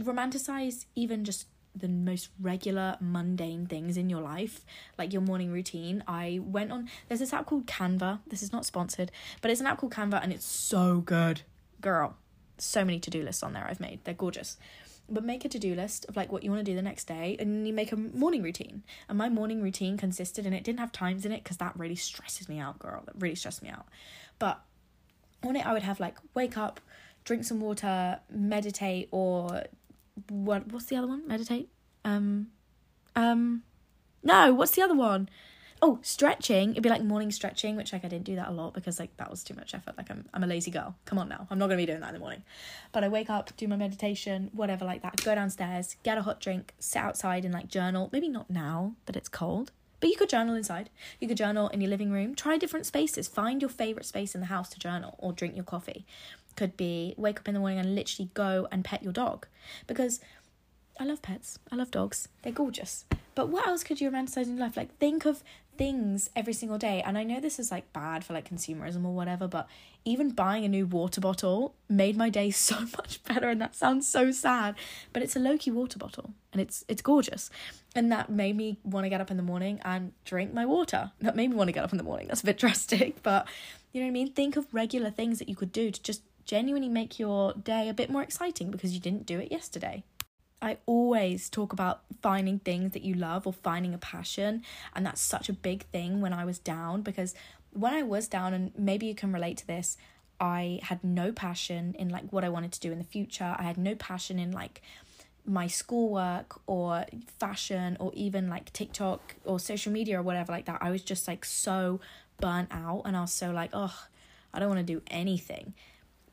Romanticize 0.00 0.86
even 0.94 1.24
just 1.24 1.46
the 1.74 1.88
most 1.88 2.28
regular 2.40 2.96
mundane 3.00 3.66
things 3.66 3.96
in 3.96 4.08
your 4.08 4.20
life 4.20 4.64
like 4.98 5.12
your 5.12 5.22
morning 5.22 5.50
routine 5.50 6.02
i 6.06 6.40
went 6.42 6.70
on 6.70 6.88
there's 7.08 7.20
this 7.20 7.32
app 7.32 7.46
called 7.46 7.66
canva. 7.66 8.20
This 8.26 8.42
is 8.42 8.52
not 8.52 8.64
sponsored 8.64 9.10
but 9.40 9.50
it's 9.50 9.60
an 9.60 9.66
app 9.66 9.78
called 9.78 9.92
canva 9.92 10.22
and 10.22 10.32
it's 10.32 10.46
so 10.46 11.00
good. 11.00 11.42
Girl 11.80 12.16
so 12.58 12.84
many 12.84 13.00
to-do 13.00 13.22
lists 13.22 13.42
on 13.42 13.52
there 13.52 13.66
i've 13.68 13.80
made. 13.80 14.00
They're 14.04 14.14
gorgeous. 14.14 14.56
But 15.08 15.22
make 15.22 15.44
a 15.44 15.48
to-do 15.50 15.74
list 15.74 16.06
of 16.08 16.16
like 16.16 16.32
what 16.32 16.44
you 16.44 16.50
want 16.50 16.64
to 16.64 16.70
do 16.70 16.74
the 16.74 16.82
next 16.82 17.04
day 17.04 17.36
and 17.38 17.66
you 17.66 17.74
make 17.74 17.92
a 17.92 17.96
morning 17.96 18.42
routine. 18.42 18.84
And 19.08 19.18
my 19.18 19.28
morning 19.28 19.60
routine 19.60 19.98
consisted 19.98 20.46
and 20.46 20.54
it 20.54 20.64
didn't 20.64 20.80
have 20.80 20.92
times 20.92 21.26
in 21.26 21.32
it 21.32 21.42
because 21.42 21.58
that 21.58 21.78
really 21.78 21.96
stresses 21.96 22.48
me 22.48 22.58
out 22.58 22.78
girl. 22.78 23.02
That 23.04 23.16
really 23.18 23.34
stressed 23.34 23.62
me 23.62 23.68
out. 23.68 23.86
But 24.38 24.62
on 25.44 25.56
it 25.56 25.66
i 25.66 25.72
would 25.72 25.82
have 25.82 26.00
like 26.00 26.18
wake 26.34 26.56
up 26.56 26.80
drink 27.24 27.44
some 27.44 27.60
water 27.60 28.18
meditate 28.30 29.08
or 29.10 29.64
what 30.28 30.72
what's 30.72 30.86
the 30.86 30.96
other 30.96 31.06
one? 31.06 31.26
Meditate. 31.26 31.68
Um, 32.04 32.48
um, 33.16 33.62
no, 34.22 34.52
what's 34.54 34.72
the 34.72 34.82
other 34.82 34.94
one? 34.94 35.28
Oh, 35.82 35.98
stretching. 36.02 36.70
It'd 36.70 36.82
be 36.82 36.88
like 36.88 37.02
morning 37.02 37.30
stretching, 37.30 37.76
which 37.76 37.92
like 37.92 38.04
I 38.04 38.08
didn't 38.08 38.24
do 38.24 38.36
that 38.36 38.48
a 38.48 38.52
lot 38.52 38.72
because 38.72 38.98
like 38.98 39.16
that 39.18 39.30
was 39.30 39.44
too 39.44 39.54
much 39.54 39.74
effort. 39.74 39.96
Like 39.98 40.10
I'm 40.10 40.24
I'm 40.32 40.44
a 40.44 40.46
lazy 40.46 40.70
girl. 40.70 40.94
Come 41.04 41.18
on 41.18 41.28
now. 41.28 41.46
I'm 41.50 41.58
not 41.58 41.66
gonna 41.66 41.76
be 41.76 41.86
doing 41.86 42.00
that 42.00 42.08
in 42.08 42.14
the 42.14 42.20
morning. 42.20 42.42
But 42.92 43.04
I 43.04 43.08
wake 43.08 43.28
up, 43.28 43.54
do 43.56 43.68
my 43.68 43.76
meditation, 43.76 44.50
whatever 44.52 44.84
like 44.84 45.02
that, 45.02 45.22
go 45.22 45.34
downstairs, 45.34 45.96
get 46.02 46.16
a 46.16 46.22
hot 46.22 46.40
drink, 46.40 46.74
sit 46.78 47.00
outside 47.00 47.44
and 47.44 47.52
like 47.52 47.68
journal. 47.68 48.08
Maybe 48.12 48.28
not 48.28 48.48
now 48.48 48.94
but 49.04 49.16
it's 49.16 49.28
cold. 49.28 49.72
But 50.00 50.10
you 50.10 50.16
could 50.16 50.28
journal 50.28 50.54
inside. 50.54 50.90
You 51.18 51.28
could 51.28 51.38
journal 51.38 51.68
in 51.68 51.80
your 51.80 51.88
living 51.88 52.12
room. 52.12 52.34
Try 52.34 52.58
different 52.58 52.84
spaces. 52.84 53.26
Find 53.26 53.62
your 53.62 53.70
favorite 53.70 54.04
space 54.04 54.34
in 54.34 54.42
the 54.42 54.48
house 54.48 54.68
to 54.70 54.78
journal 54.78 55.14
or 55.18 55.32
drink 55.32 55.54
your 55.54 55.64
coffee 55.64 56.04
could 56.56 56.76
be 56.76 57.14
wake 57.16 57.40
up 57.40 57.48
in 57.48 57.54
the 57.54 57.60
morning 57.60 57.78
and 57.78 57.94
literally 57.94 58.30
go 58.34 58.68
and 58.70 58.84
pet 58.84 59.02
your 59.02 59.12
dog 59.12 59.46
because 59.86 60.20
I 60.98 61.04
love 61.04 61.22
pets. 61.22 61.58
I 61.72 61.76
love 61.76 61.90
dogs. 61.90 62.28
They're 62.42 62.52
gorgeous. 62.52 63.04
But 63.34 63.48
what 63.48 63.66
else 63.66 63.82
could 63.82 64.00
you 64.00 64.10
romanticize 64.10 64.46
in 64.46 64.58
life? 64.58 64.76
Like 64.76 64.96
think 64.98 65.24
of 65.24 65.42
things 65.76 66.30
every 66.36 66.52
single 66.52 66.78
day. 66.78 67.02
And 67.04 67.18
I 67.18 67.24
know 67.24 67.40
this 67.40 67.58
is 67.58 67.70
like 67.70 67.92
bad 67.92 68.24
for 68.24 68.32
like 68.32 68.48
consumerism 68.48 69.04
or 69.04 69.12
whatever, 69.12 69.48
but 69.48 69.66
even 70.04 70.30
buying 70.30 70.64
a 70.64 70.68
new 70.68 70.86
water 70.86 71.20
bottle 71.20 71.74
made 71.88 72.16
my 72.16 72.30
day 72.30 72.50
so 72.52 72.80
much 72.80 73.22
better 73.24 73.48
and 73.48 73.60
that 73.60 73.74
sounds 73.74 74.06
so 74.06 74.30
sad. 74.30 74.76
But 75.12 75.22
it's 75.22 75.34
a 75.34 75.40
Loki 75.40 75.70
water 75.70 75.98
bottle 75.98 76.30
and 76.52 76.60
it's 76.60 76.84
it's 76.88 77.02
gorgeous. 77.02 77.50
And 77.96 78.10
that 78.12 78.30
made 78.30 78.56
me 78.56 78.78
want 78.84 79.04
to 79.04 79.10
get 79.10 79.20
up 79.20 79.30
in 79.30 79.36
the 79.36 79.42
morning 79.42 79.80
and 79.84 80.12
drink 80.24 80.52
my 80.52 80.66
water. 80.66 81.12
That 81.20 81.36
made 81.36 81.50
me 81.50 81.56
want 81.56 81.68
to 81.68 81.72
get 81.72 81.84
up 81.84 81.92
in 81.92 81.98
the 81.98 82.04
morning. 82.04 82.28
That's 82.28 82.42
a 82.42 82.46
bit 82.46 82.58
drastic, 82.64 83.22
but 83.22 83.46
you 83.92 84.00
know 84.00 84.06
what 84.06 84.10
I 84.10 84.12
mean? 84.12 84.32
Think 84.32 84.56
of 84.56 84.66
regular 84.72 85.10
things 85.10 85.38
that 85.38 85.48
you 85.48 85.56
could 85.56 85.72
do 85.72 85.90
to 85.90 86.02
just 86.02 86.22
genuinely 86.44 86.88
make 86.88 87.18
your 87.18 87.52
day 87.54 87.88
a 87.88 87.94
bit 87.94 88.10
more 88.10 88.22
exciting 88.22 88.70
because 88.70 88.92
you 88.92 89.00
didn't 89.00 89.26
do 89.26 89.38
it 89.38 89.50
yesterday. 89.50 90.04
I 90.62 90.78
always 90.86 91.50
talk 91.50 91.72
about 91.72 92.02
finding 92.22 92.58
things 92.58 92.92
that 92.92 93.02
you 93.02 93.14
love 93.14 93.46
or 93.46 93.52
finding 93.52 93.92
a 93.92 93.98
passion, 93.98 94.62
and 94.94 95.04
that's 95.04 95.20
such 95.20 95.48
a 95.48 95.52
big 95.52 95.84
thing 95.86 96.20
when 96.20 96.32
I 96.32 96.44
was 96.44 96.58
down 96.58 97.02
because 97.02 97.34
when 97.70 97.92
I 97.92 98.02
was 98.02 98.28
down, 98.28 98.54
and 98.54 98.72
maybe 98.78 99.06
you 99.06 99.14
can 99.14 99.32
relate 99.32 99.58
to 99.58 99.66
this, 99.66 99.96
I 100.40 100.80
had 100.82 101.04
no 101.04 101.32
passion 101.32 101.94
in 101.98 102.08
like 102.08 102.32
what 102.32 102.44
I 102.44 102.48
wanted 102.48 102.72
to 102.72 102.80
do 102.80 102.92
in 102.92 102.98
the 102.98 103.04
future. 103.04 103.54
I 103.58 103.62
had 103.62 103.76
no 103.76 103.94
passion 103.94 104.38
in 104.38 104.52
like 104.52 104.80
my 105.44 105.66
schoolwork 105.66 106.60
or 106.66 107.04
fashion 107.38 107.96
or 108.00 108.10
even 108.14 108.48
like 108.48 108.72
TikTok 108.72 109.36
or 109.44 109.60
social 109.60 109.92
media 109.92 110.18
or 110.18 110.22
whatever 110.22 110.52
like 110.52 110.64
that. 110.64 110.78
I 110.80 110.90
was 110.90 111.02
just 111.02 111.28
like 111.28 111.44
so 111.44 112.00
burnt 112.40 112.68
out 112.70 113.02
and 113.04 113.16
I 113.16 113.20
was 113.20 113.32
so 113.32 113.50
like, 113.50 113.70
oh, 113.72 114.06
I 114.52 114.60
don't 114.60 114.68
want 114.68 114.86
to 114.86 114.92
do 114.94 115.02
anything 115.08 115.74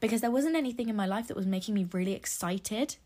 because 0.01 0.19
there 0.19 0.31
wasn't 0.31 0.57
anything 0.57 0.89
in 0.89 0.95
my 0.95 1.05
life 1.05 1.27
that 1.27 1.37
was 1.37 1.45
making 1.45 1.73
me 1.73 1.87
really 1.93 2.13
excited. 2.13 2.97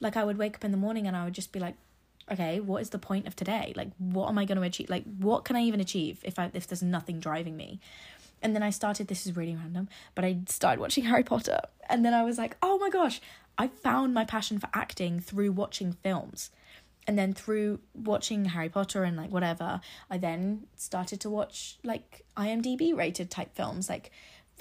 Like 0.00 0.16
I 0.16 0.24
would 0.24 0.38
wake 0.38 0.56
up 0.56 0.64
in 0.64 0.70
the 0.70 0.78
morning 0.78 1.06
and 1.06 1.14
I 1.14 1.24
would 1.24 1.34
just 1.34 1.52
be 1.52 1.60
like, 1.60 1.74
okay, 2.32 2.60
what 2.60 2.80
is 2.80 2.90
the 2.90 2.98
point 2.98 3.26
of 3.26 3.36
today? 3.36 3.74
Like 3.76 3.90
what 3.98 4.28
am 4.28 4.38
I 4.38 4.46
going 4.46 4.56
to 4.56 4.64
achieve? 4.64 4.88
Like 4.88 5.04
what 5.18 5.44
can 5.44 5.56
I 5.56 5.62
even 5.62 5.80
achieve 5.80 6.20
if 6.24 6.38
I 6.38 6.50
if 6.54 6.66
there's 6.66 6.82
nothing 6.82 7.20
driving 7.20 7.56
me? 7.56 7.80
And 8.42 8.54
then 8.54 8.62
I 8.62 8.70
started 8.70 9.08
this 9.08 9.26
is 9.26 9.36
really 9.36 9.56
random, 9.56 9.88
but 10.14 10.24
I 10.24 10.38
started 10.46 10.80
watching 10.80 11.04
Harry 11.04 11.24
Potter 11.24 11.60
and 11.88 12.04
then 12.04 12.14
I 12.14 12.22
was 12.22 12.38
like, 12.38 12.56
"Oh 12.62 12.78
my 12.78 12.90
gosh, 12.90 13.20
I 13.58 13.68
found 13.68 14.12
my 14.14 14.24
passion 14.24 14.58
for 14.58 14.68
acting 14.74 15.20
through 15.20 15.52
watching 15.52 15.92
films. 15.92 16.50
And 17.08 17.16
then 17.16 17.34
through 17.34 17.80
watching 17.94 18.46
Harry 18.46 18.68
Potter 18.68 19.04
and 19.04 19.16
like 19.16 19.30
whatever, 19.30 19.80
I 20.10 20.18
then 20.18 20.66
started 20.74 21.20
to 21.20 21.30
watch 21.30 21.78
like 21.84 22.24
IMDb 22.36 22.96
rated 22.96 23.30
type 23.30 23.54
films. 23.54 23.88
Like 23.88 24.10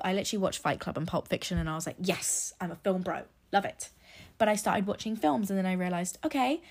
I 0.02 0.14
literally 0.14 0.42
watched 0.42 0.60
Fight 0.60 0.80
Club 0.80 0.98
and 0.98 1.08
Pulp 1.08 1.28
Fiction 1.28 1.58
and 1.58 1.70
I 1.70 1.76
was 1.76 1.86
like, 1.86 1.98
yes, 2.00 2.54
I'm 2.60 2.72
a 2.72 2.76
film 2.76 3.02
bro. 3.02 3.24
Love 3.52 3.66
it. 3.66 3.90
But 4.38 4.50
I 4.50 4.56
started 4.56 4.88
watching 4.88 5.16
films 5.16 5.50
and 5.50 5.58
then 5.58 5.66
I 5.66 5.74
realized, 5.74 6.18
okay, 6.26 6.62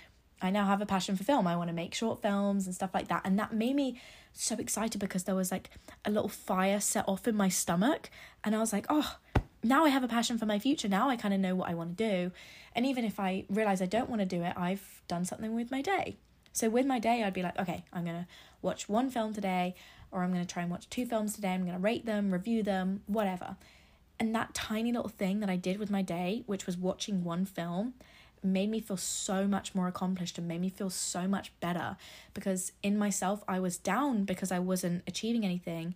I 0.43 0.51
now 0.51 0.67
have 0.67 0.83
a 0.83 0.87
passion 0.87 1.17
for 1.17 1.25
film. 1.25 1.47
I 1.47 1.57
want 1.57 1.69
to 1.69 1.75
make 1.75 1.95
short 1.95 2.21
films 2.21 2.67
and 2.67 2.75
stuff 2.75 2.91
like 2.93 3.09
that. 3.09 3.23
And 3.25 3.39
that 3.39 3.55
made 3.55 3.77
me 3.77 4.01
so 4.33 4.57
excited 4.57 5.01
because 5.01 5.25
there 5.25 5.35
was 5.35 5.51
like 5.51 5.71
a 6.05 6.11
little 6.11 6.29
fire 6.29 6.81
set 6.81 7.09
off 7.09 7.27
in 7.27 7.37
my 7.37 7.49
stomach. 7.49 8.11
And 8.43 8.55
I 8.55 8.59
was 8.59 8.73
like, 8.73 8.87
oh, 8.91 9.17
now 9.63 9.85
I 9.85 9.89
have 9.89 10.05
a 10.05 10.09
passion 10.09 10.37
for 10.37 10.45
my 10.45 10.59
future. 10.59 10.89
Now 10.89 11.09
I 11.09 11.17
kind 11.17 11.33
of 11.33 11.41
know 11.41 11.55
what 11.55 11.71
I 11.71 11.75
want 11.75 11.97
to 11.97 12.11
do. 12.11 12.33
And 12.75 12.85
even 12.85 13.05
if 13.05 13.19
I 13.19 13.45
realize 13.49 13.81
I 13.81 13.87
don't 13.87 14.11
want 14.11 14.21
to 14.21 14.27
do 14.27 14.43
it, 14.43 14.53
I've 14.57 15.03
done 15.09 15.25
something 15.25 15.55
with 15.55 15.71
my 15.71 15.81
day. 15.81 16.17
So 16.53 16.69
with 16.69 16.87
my 16.87 16.99
day, 16.99 17.25
I'd 17.25 17.33
be 17.33 17.43
like, 17.43 17.59
okay, 17.59 17.85
I'm 17.93 18.05
going 18.05 18.17
to 18.17 18.27
watch 18.63 18.89
one 18.89 19.11
film 19.11 19.33
today, 19.35 19.75
or 20.15 20.23
I'm 20.23 20.33
going 20.33 20.47
to 20.47 20.51
try 20.51 20.63
and 20.63 20.71
watch 20.71 20.89
two 20.89 21.05
films 21.05 21.35
today. 21.35 21.49
I'm 21.49 21.63
going 21.63 21.75
to 21.75 21.79
rate 21.79 22.07
them, 22.07 22.33
review 22.33 22.63
them, 22.63 23.03
whatever. 23.07 23.57
And 24.21 24.35
that 24.35 24.55
tiny 24.55 24.93
little 24.93 25.09
thing 25.09 25.41
that 25.41 25.51
I 25.51 25.57
did 25.57 25.79
with 25.79 25.91
my 25.91 26.01
day, 26.01 26.45
which 26.47 26.67
was 26.67 26.79
watching 26.79 27.25
one 27.25 27.45
film, 27.45 27.95
made 28.45 28.71
me 28.71 28.79
feel 28.79 28.97
so 28.97 29.49
much 29.49 29.75
more 29.75 29.89
accomplished 29.89 30.39
and 30.39 30.47
made 30.47 30.61
me 30.61 30.69
feel 30.69 30.91
so 30.91 31.27
much 31.27 31.51
better 31.61 31.97
because 32.35 32.73
in 32.83 32.97
myself 32.97 33.43
I 33.49 33.59
was 33.59 33.79
down 33.79 34.25
because 34.25 34.53
I 34.53 34.59
wasn't 34.59 35.03
achieving 35.07 35.45
anything. 35.45 35.95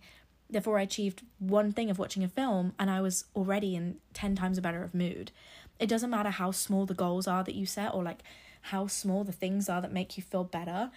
Therefore, 0.49 0.79
I 0.79 0.81
achieved 0.81 1.21
one 1.37 1.71
thing 1.71 1.91
of 1.91 1.99
watching 1.99 2.23
a 2.23 2.27
film 2.27 2.73
and 2.79 2.89
I 2.89 3.01
was 3.01 3.25
already 3.35 3.75
in 3.75 3.97
10 4.15 4.35
times 4.35 4.57
a 4.57 4.61
better 4.63 4.83
of 4.83 4.95
mood. 4.95 5.31
It 5.79 5.87
doesn't 5.87 6.09
matter 6.09 6.31
how 6.31 6.51
small 6.51 6.87
the 6.87 6.95
goals 6.95 7.27
are 7.27 7.43
that 7.43 7.53
you 7.53 7.67
set 7.67 7.93
or 7.93 8.03
like 8.03 8.23
how 8.63 8.87
small 8.87 9.23
the 9.23 9.31
things 9.31 9.69
are 9.69 9.79
that 9.81 9.93
make 9.93 10.17
you 10.17 10.23
feel 10.23 10.43
better. 10.43 10.89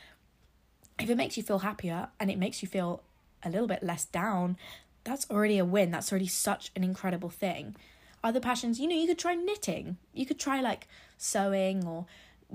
If 0.98 1.10
it 1.10 1.16
makes 1.16 1.36
you 1.36 1.42
feel 1.42 1.60
happier 1.60 2.08
and 2.18 2.30
it 2.30 2.38
makes 2.38 2.62
you 2.62 2.68
feel 2.68 3.02
a 3.44 3.50
little 3.50 3.66
bit 3.66 3.82
less 3.82 4.04
down, 4.04 4.56
that's 5.04 5.28
already 5.30 5.58
a 5.58 5.64
win. 5.64 5.90
That's 5.90 6.12
already 6.12 6.28
such 6.28 6.70
an 6.76 6.84
incredible 6.84 7.30
thing. 7.30 7.76
Other 8.24 8.40
passions, 8.40 8.78
you 8.78 8.86
know, 8.88 8.94
you 8.94 9.06
could 9.06 9.18
try 9.18 9.34
knitting. 9.34 9.96
You 10.12 10.26
could 10.26 10.38
try 10.38 10.60
like 10.60 10.86
sewing 11.18 11.86
or 11.86 12.06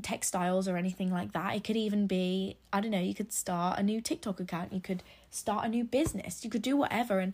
textiles 0.02 0.68
or 0.68 0.78
anything 0.78 1.12
like 1.12 1.34
that. 1.34 1.56
It 1.56 1.64
could 1.64 1.76
even 1.76 2.08
be, 2.08 2.58
I 2.72 2.82
don't 2.82 2.92
know, 2.92 3.00
you 3.00 3.14
could 3.14 3.34
start 3.34 3.80
a 3.80 3.84
new 3.84 4.00
TikTok 4.00 4.40
account. 4.40 4.72
You 4.72 4.80
could 4.80 5.04
start 5.30 5.66
a 5.66 5.70
new 5.70 5.84
business. 5.84 6.44
You 6.44 6.50
could 6.50 6.62
do 6.62 6.78
whatever. 6.78 7.20
And 7.20 7.34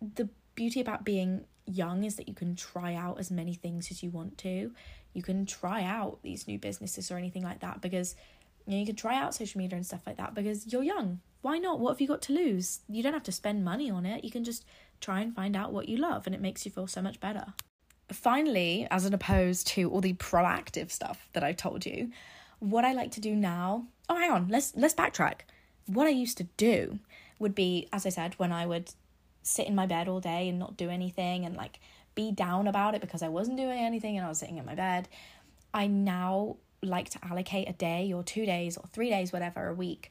the 0.00 0.28
beauty 0.54 0.80
about 0.80 1.04
being 1.04 1.44
young 1.66 2.04
is 2.04 2.16
that 2.16 2.28
you 2.28 2.34
can 2.34 2.56
try 2.56 2.94
out 2.94 3.20
as 3.20 3.30
many 3.30 3.54
things 3.54 3.90
as 3.90 4.02
you 4.02 4.10
want 4.10 4.38
to. 4.38 4.72
You 5.12 5.22
can 5.22 5.46
try 5.46 5.84
out 5.84 6.18
these 6.22 6.48
new 6.48 6.58
businesses 6.58 7.10
or 7.10 7.16
anything 7.16 7.42
like 7.42 7.60
that 7.60 7.80
because 7.80 8.16
you 8.66 8.72
know 8.72 8.78
you 8.78 8.86
could 8.86 8.98
try 8.98 9.16
out 9.16 9.34
social 9.34 9.58
media 9.58 9.76
and 9.76 9.86
stuff 9.86 10.02
like 10.06 10.16
that 10.16 10.34
because 10.34 10.72
you're 10.72 10.82
young. 10.82 11.20
Why 11.42 11.58
not? 11.58 11.80
What 11.80 11.92
have 11.92 12.00
you 12.00 12.08
got 12.08 12.22
to 12.22 12.32
lose? 12.32 12.80
You 12.88 13.02
don't 13.02 13.14
have 13.14 13.22
to 13.24 13.32
spend 13.32 13.64
money 13.64 13.90
on 13.90 14.04
it. 14.04 14.24
You 14.24 14.30
can 14.30 14.44
just 14.44 14.64
try 15.00 15.20
and 15.20 15.34
find 15.34 15.56
out 15.56 15.72
what 15.72 15.88
you 15.88 15.96
love 15.96 16.26
and 16.26 16.34
it 16.34 16.40
makes 16.40 16.64
you 16.64 16.70
feel 16.70 16.86
so 16.86 17.00
much 17.00 17.18
better. 17.20 17.46
Finally, 18.12 18.86
as 18.90 19.04
an 19.04 19.14
opposed 19.14 19.66
to 19.68 19.88
all 19.90 20.00
the 20.00 20.14
proactive 20.14 20.90
stuff 20.90 21.28
that 21.32 21.44
I 21.44 21.52
told 21.52 21.86
you, 21.86 22.10
what 22.58 22.84
I 22.84 22.92
like 22.92 23.12
to 23.12 23.20
do 23.20 23.34
now, 23.34 23.86
oh 24.08 24.16
hang 24.16 24.30
on, 24.30 24.48
let's 24.48 24.72
let's 24.76 24.94
backtrack. 24.94 25.40
What 25.86 26.06
I 26.06 26.10
used 26.10 26.36
to 26.38 26.44
do 26.56 26.98
would 27.38 27.54
be, 27.54 27.88
as 27.92 28.04
I 28.04 28.10
said, 28.10 28.34
when 28.34 28.52
I 28.52 28.66
would 28.66 28.92
sit 29.42 29.66
in 29.66 29.74
my 29.74 29.86
bed 29.86 30.08
all 30.08 30.20
day 30.20 30.48
and 30.48 30.58
not 30.58 30.76
do 30.76 30.90
anything 30.90 31.44
and 31.44 31.56
like 31.56 31.80
be 32.14 32.30
down 32.30 32.66
about 32.66 32.94
it 32.94 33.00
because 33.00 33.22
I 33.22 33.28
wasn't 33.28 33.56
doing 33.56 33.78
anything 33.78 34.16
and 34.16 34.26
I 34.26 34.28
was 34.28 34.38
sitting 34.38 34.58
in 34.58 34.66
my 34.66 34.74
bed. 34.74 35.08
I 35.72 35.86
now 35.86 36.56
like 36.82 37.10
to 37.10 37.18
allocate 37.24 37.68
a 37.68 37.72
day 37.72 38.12
or 38.12 38.22
two 38.22 38.46
days 38.46 38.76
or 38.76 38.84
three 38.92 39.10
days, 39.10 39.32
whatever, 39.32 39.68
a 39.68 39.74
week 39.74 40.10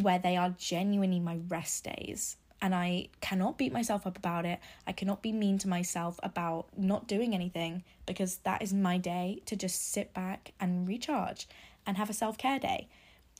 where 0.00 0.18
they 0.18 0.36
are 0.36 0.54
genuinely 0.58 1.20
my 1.20 1.38
rest 1.48 1.84
days. 1.84 2.36
And 2.60 2.74
I 2.74 3.08
cannot 3.20 3.58
beat 3.58 3.72
myself 3.72 4.06
up 4.06 4.16
about 4.16 4.46
it. 4.46 4.60
I 4.86 4.92
cannot 4.92 5.20
be 5.20 5.32
mean 5.32 5.58
to 5.58 5.68
myself 5.68 6.20
about 6.22 6.66
not 6.76 7.08
doing 7.08 7.34
anything 7.34 7.82
because 8.06 8.36
that 8.38 8.62
is 8.62 8.72
my 8.72 8.98
day 8.98 9.42
to 9.46 9.56
just 9.56 9.90
sit 9.92 10.14
back 10.14 10.52
and 10.60 10.86
recharge 10.86 11.48
and 11.86 11.96
have 11.96 12.08
a 12.08 12.14
self 12.14 12.38
care 12.38 12.60
day. 12.60 12.88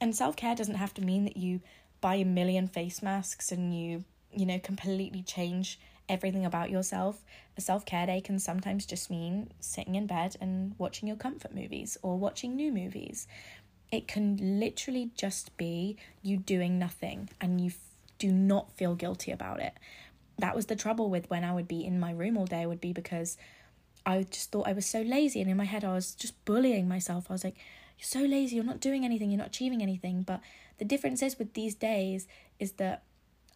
And 0.01 0.17
self 0.17 0.35
care 0.35 0.57
doesn't 0.57 0.75
have 0.75 0.93
to 0.95 1.03
mean 1.03 1.25
that 1.25 1.37
you 1.37 1.61
buy 2.01 2.17
a 2.17 2.25
million 2.25 2.67
face 2.67 3.01
masks 3.01 3.53
and 3.53 3.73
you, 3.73 4.05
you 4.35 4.45
know, 4.45 4.59
completely 4.59 5.23
change 5.23 5.79
everything 6.09 6.45
about 6.45 6.71
yourself. 6.71 7.23
A 7.57 7.61
self 7.61 7.85
care 7.85 8.07
day 8.07 8.21
can 8.21 8.39
sometimes 8.39 8.87
just 8.87 9.11
mean 9.11 9.51
sitting 9.61 9.95
in 9.95 10.07
bed 10.07 10.37
and 10.41 10.75
watching 10.79 11.09
your 11.09 11.17
comfort 11.17 11.55
movies 11.55 11.99
or 12.03 12.19
watching 12.19 12.57
new 12.57 12.73
movies. 12.73 13.27
It 13.91 14.09
can 14.09 14.59
literally 14.59 15.11
just 15.17 15.57
be 15.57 15.97
you 16.23 16.37
doing 16.37 16.79
nothing 16.79 17.29
and 17.41 17.61
you 17.61 17.69
f- 17.69 17.77
do 18.19 18.33
not 18.33 18.73
feel 18.73 18.95
guilty 18.95 19.31
about 19.33 19.61
it. 19.61 19.75
That 20.39 20.57
was 20.57 20.67
the 20.67 20.77
trouble 20.77 21.11
with 21.11 21.29
when 21.29 21.45
I 21.45 21.53
would 21.53 21.69
be 21.69 21.85
in 21.85 22.01
my 22.01 22.11
room 22.11 22.39
all 22.39 22.47
day, 22.47 22.65
would 22.65 22.81
be 22.81 22.93
because 22.93 23.37
I 24.07 24.23
just 24.23 24.51
thought 24.51 24.67
I 24.67 24.73
was 24.73 24.87
so 24.87 25.03
lazy. 25.03 25.41
And 25.41 25.51
in 25.51 25.57
my 25.57 25.65
head, 25.65 25.85
I 25.85 25.93
was 25.93 26.15
just 26.15 26.43
bullying 26.45 26.89
myself. 26.89 27.27
I 27.29 27.35
was 27.35 27.45
like, 27.45 27.57
You're 27.99 28.07
so 28.07 28.21
lazy, 28.21 28.57
you're 28.57 28.65
not 28.65 28.81
doing 28.81 29.05
anything, 29.05 29.31
you're 29.31 29.39
not 29.39 29.49
achieving 29.49 29.83
anything. 29.83 30.23
But 30.23 30.41
the 30.79 30.85
difference 30.85 31.23
is 31.23 31.39
with 31.39 31.53
these 31.53 31.75
days 31.75 32.27
is 32.59 32.73
that 32.73 33.03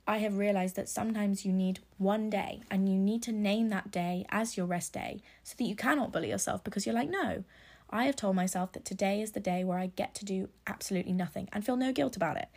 I 0.06 0.18
have 0.18 0.38
realized 0.38 0.76
that 0.76 0.88
sometimes 0.88 1.44
you 1.44 1.52
need 1.52 1.80
one 1.98 2.30
day 2.30 2.60
and 2.70 2.88
you 2.88 2.96
need 2.96 3.22
to 3.24 3.32
name 3.32 3.70
that 3.70 3.90
day 3.90 4.24
as 4.28 4.56
your 4.56 4.66
rest 4.66 4.92
day 4.92 5.20
so 5.42 5.54
that 5.58 5.64
you 5.64 5.74
cannot 5.74 6.12
bully 6.12 6.30
yourself 6.30 6.62
because 6.62 6.86
you're 6.86 6.94
like, 6.94 7.10
no, 7.10 7.44
I 7.90 8.04
have 8.04 8.16
told 8.16 8.36
myself 8.36 8.72
that 8.72 8.84
today 8.84 9.20
is 9.20 9.32
the 9.32 9.40
day 9.40 9.64
where 9.64 9.78
I 9.78 9.86
get 9.86 10.14
to 10.16 10.24
do 10.24 10.48
absolutely 10.66 11.12
nothing 11.12 11.48
and 11.52 11.64
feel 11.64 11.76
no 11.76 11.92
guilt 11.92 12.16
about 12.16 12.36
it 12.36 12.48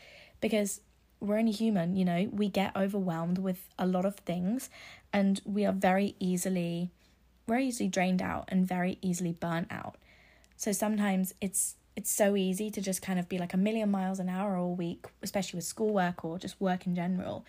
because 0.42 0.82
we're 1.20 1.38
only 1.38 1.52
human, 1.52 1.96
you 1.96 2.06
know, 2.06 2.30
we 2.32 2.50
get 2.50 2.76
overwhelmed 2.76 3.40
with 3.40 3.68
a 3.78 3.86
lot 3.86 4.06
of 4.06 4.16
things 4.18 4.70
and 5.12 5.42
we 5.44 5.66
are 5.66 5.74
very 5.74 6.16
easily 6.20 6.92
very 7.48 7.66
easily 7.66 7.90
drained 7.90 8.22
out 8.22 8.46
and 8.50 8.68
very 8.68 9.00
easily 9.02 9.32
burnt 9.32 9.68
out. 9.72 9.98
So 10.56 10.72
sometimes 10.72 11.34
it's 11.42 11.76
it's 12.00 12.10
so 12.10 12.38
easy 12.38 12.72
to 12.72 12.80
just 12.80 13.02
kind 13.02 13.20
of 13.20 13.28
be 13.28 13.38
like 13.38 13.54
a 13.54 13.58
million 13.58 13.92
miles 13.92 14.20
an 14.20 14.30
hour 14.30 14.56
all 14.56 14.74
week, 14.74 15.06
especially 15.22 15.58
with 15.58 15.66
schoolwork 15.66 16.24
or 16.24 16.40
just 16.40 16.56
work 16.62 16.88
in 16.88 16.96
general. 16.96 17.46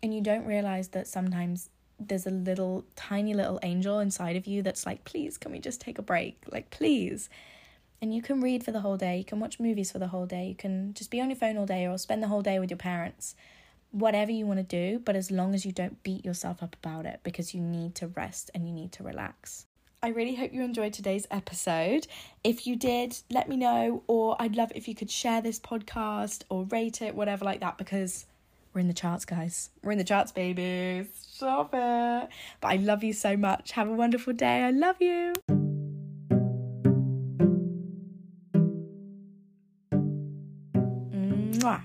And 0.00 0.14
you 0.14 0.20
don't 0.20 0.46
realize 0.46 0.88
that 0.90 1.08
sometimes 1.08 1.70
there's 1.98 2.24
a 2.24 2.30
little 2.30 2.84
tiny 2.94 3.34
little 3.34 3.58
angel 3.64 3.98
inside 3.98 4.36
of 4.36 4.46
you 4.46 4.62
that's 4.62 4.86
like, 4.86 5.04
please, 5.04 5.36
can 5.36 5.50
we 5.50 5.58
just 5.58 5.80
take 5.80 5.98
a 5.98 6.02
break? 6.02 6.44
Like, 6.52 6.70
please. 6.70 7.28
And 8.00 8.14
you 8.14 8.22
can 8.22 8.40
read 8.40 8.62
for 8.62 8.70
the 8.70 8.78
whole 8.78 8.96
day, 8.96 9.18
you 9.18 9.24
can 9.24 9.40
watch 9.40 9.58
movies 9.58 9.90
for 9.90 9.98
the 9.98 10.06
whole 10.06 10.26
day, 10.26 10.46
you 10.46 10.54
can 10.54 10.94
just 10.94 11.10
be 11.10 11.20
on 11.20 11.28
your 11.28 11.36
phone 11.36 11.58
all 11.58 11.66
day 11.66 11.84
or 11.88 11.98
spend 11.98 12.22
the 12.22 12.28
whole 12.28 12.42
day 12.42 12.60
with 12.60 12.70
your 12.70 12.78
parents. 12.78 13.34
Whatever 13.90 14.30
you 14.30 14.46
want 14.46 14.60
to 14.60 14.62
do, 14.62 15.00
but 15.00 15.16
as 15.16 15.32
long 15.32 15.52
as 15.52 15.66
you 15.66 15.72
don't 15.72 16.00
beat 16.04 16.24
yourself 16.24 16.62
up 16.62 16.76
about 16.80 17.06
it 17.06 17.18
because 17.24 17.54
you 17.54 17.60
need 17.60 17.96
to 17.96 18.06
rest 18.06 18.52
and 18.54 18.68
you 18.68 18.72
need 18.72 18.92
to 18.92 19.02
relax. 19.02 19.66
I 20.02 20.08
really 20.08 20.34
hope 20.34 20.54
you 20.54 20.62
enjoyed 20.62 20.94
today's 20.94 21.26
episode. 21.30 22.06
If 22.42 22.66
you 22.66 22.74
did, 22.74 23.18
let 23.30 23.50
me 23.50 23.56
know, 23.58 24.02
or 24.06 24.34
I'd 24.40 24.56
love 24.56 24.72
if 24.74 24.88
you 24.88 24.94
could 24.94 25.10
share 25.10 25.42
this 25.42 25.60
podcast 25.60 26.44
or 26.48 26.64
rate 26.64 27.02
it, 27.02 27.14
whatever 27.14 27.44
like 27.44 27.60
that, 27.60 27.76
because 27.76 28.24
we're 28.72 28.80
in 28.80 28.88
the 28.88 28.94
charts, 28.94 29.26
guys. 29.26 29.68
We're 29.82 29.92
in 29.92 29.98
the 29.98 30.04
charts, 30.04 30.32
babies. 30.32 31.08
Stop 31.20 31.74
it. 31.74 32.28
But 32.62 32.68
I 32.68 32.76
love 32.76 33.04
you 33.04 33.12
so 33.12 33.36
much. 33.36 33.72
Have 33.72 33.88
a 33.88 33.92
wonderful 33.92 34.32
day. 34.32 34.62
I 34.62 34.70
love 34.70 34.96
you. 35.00 35.34
Mwah. 41.60 41.82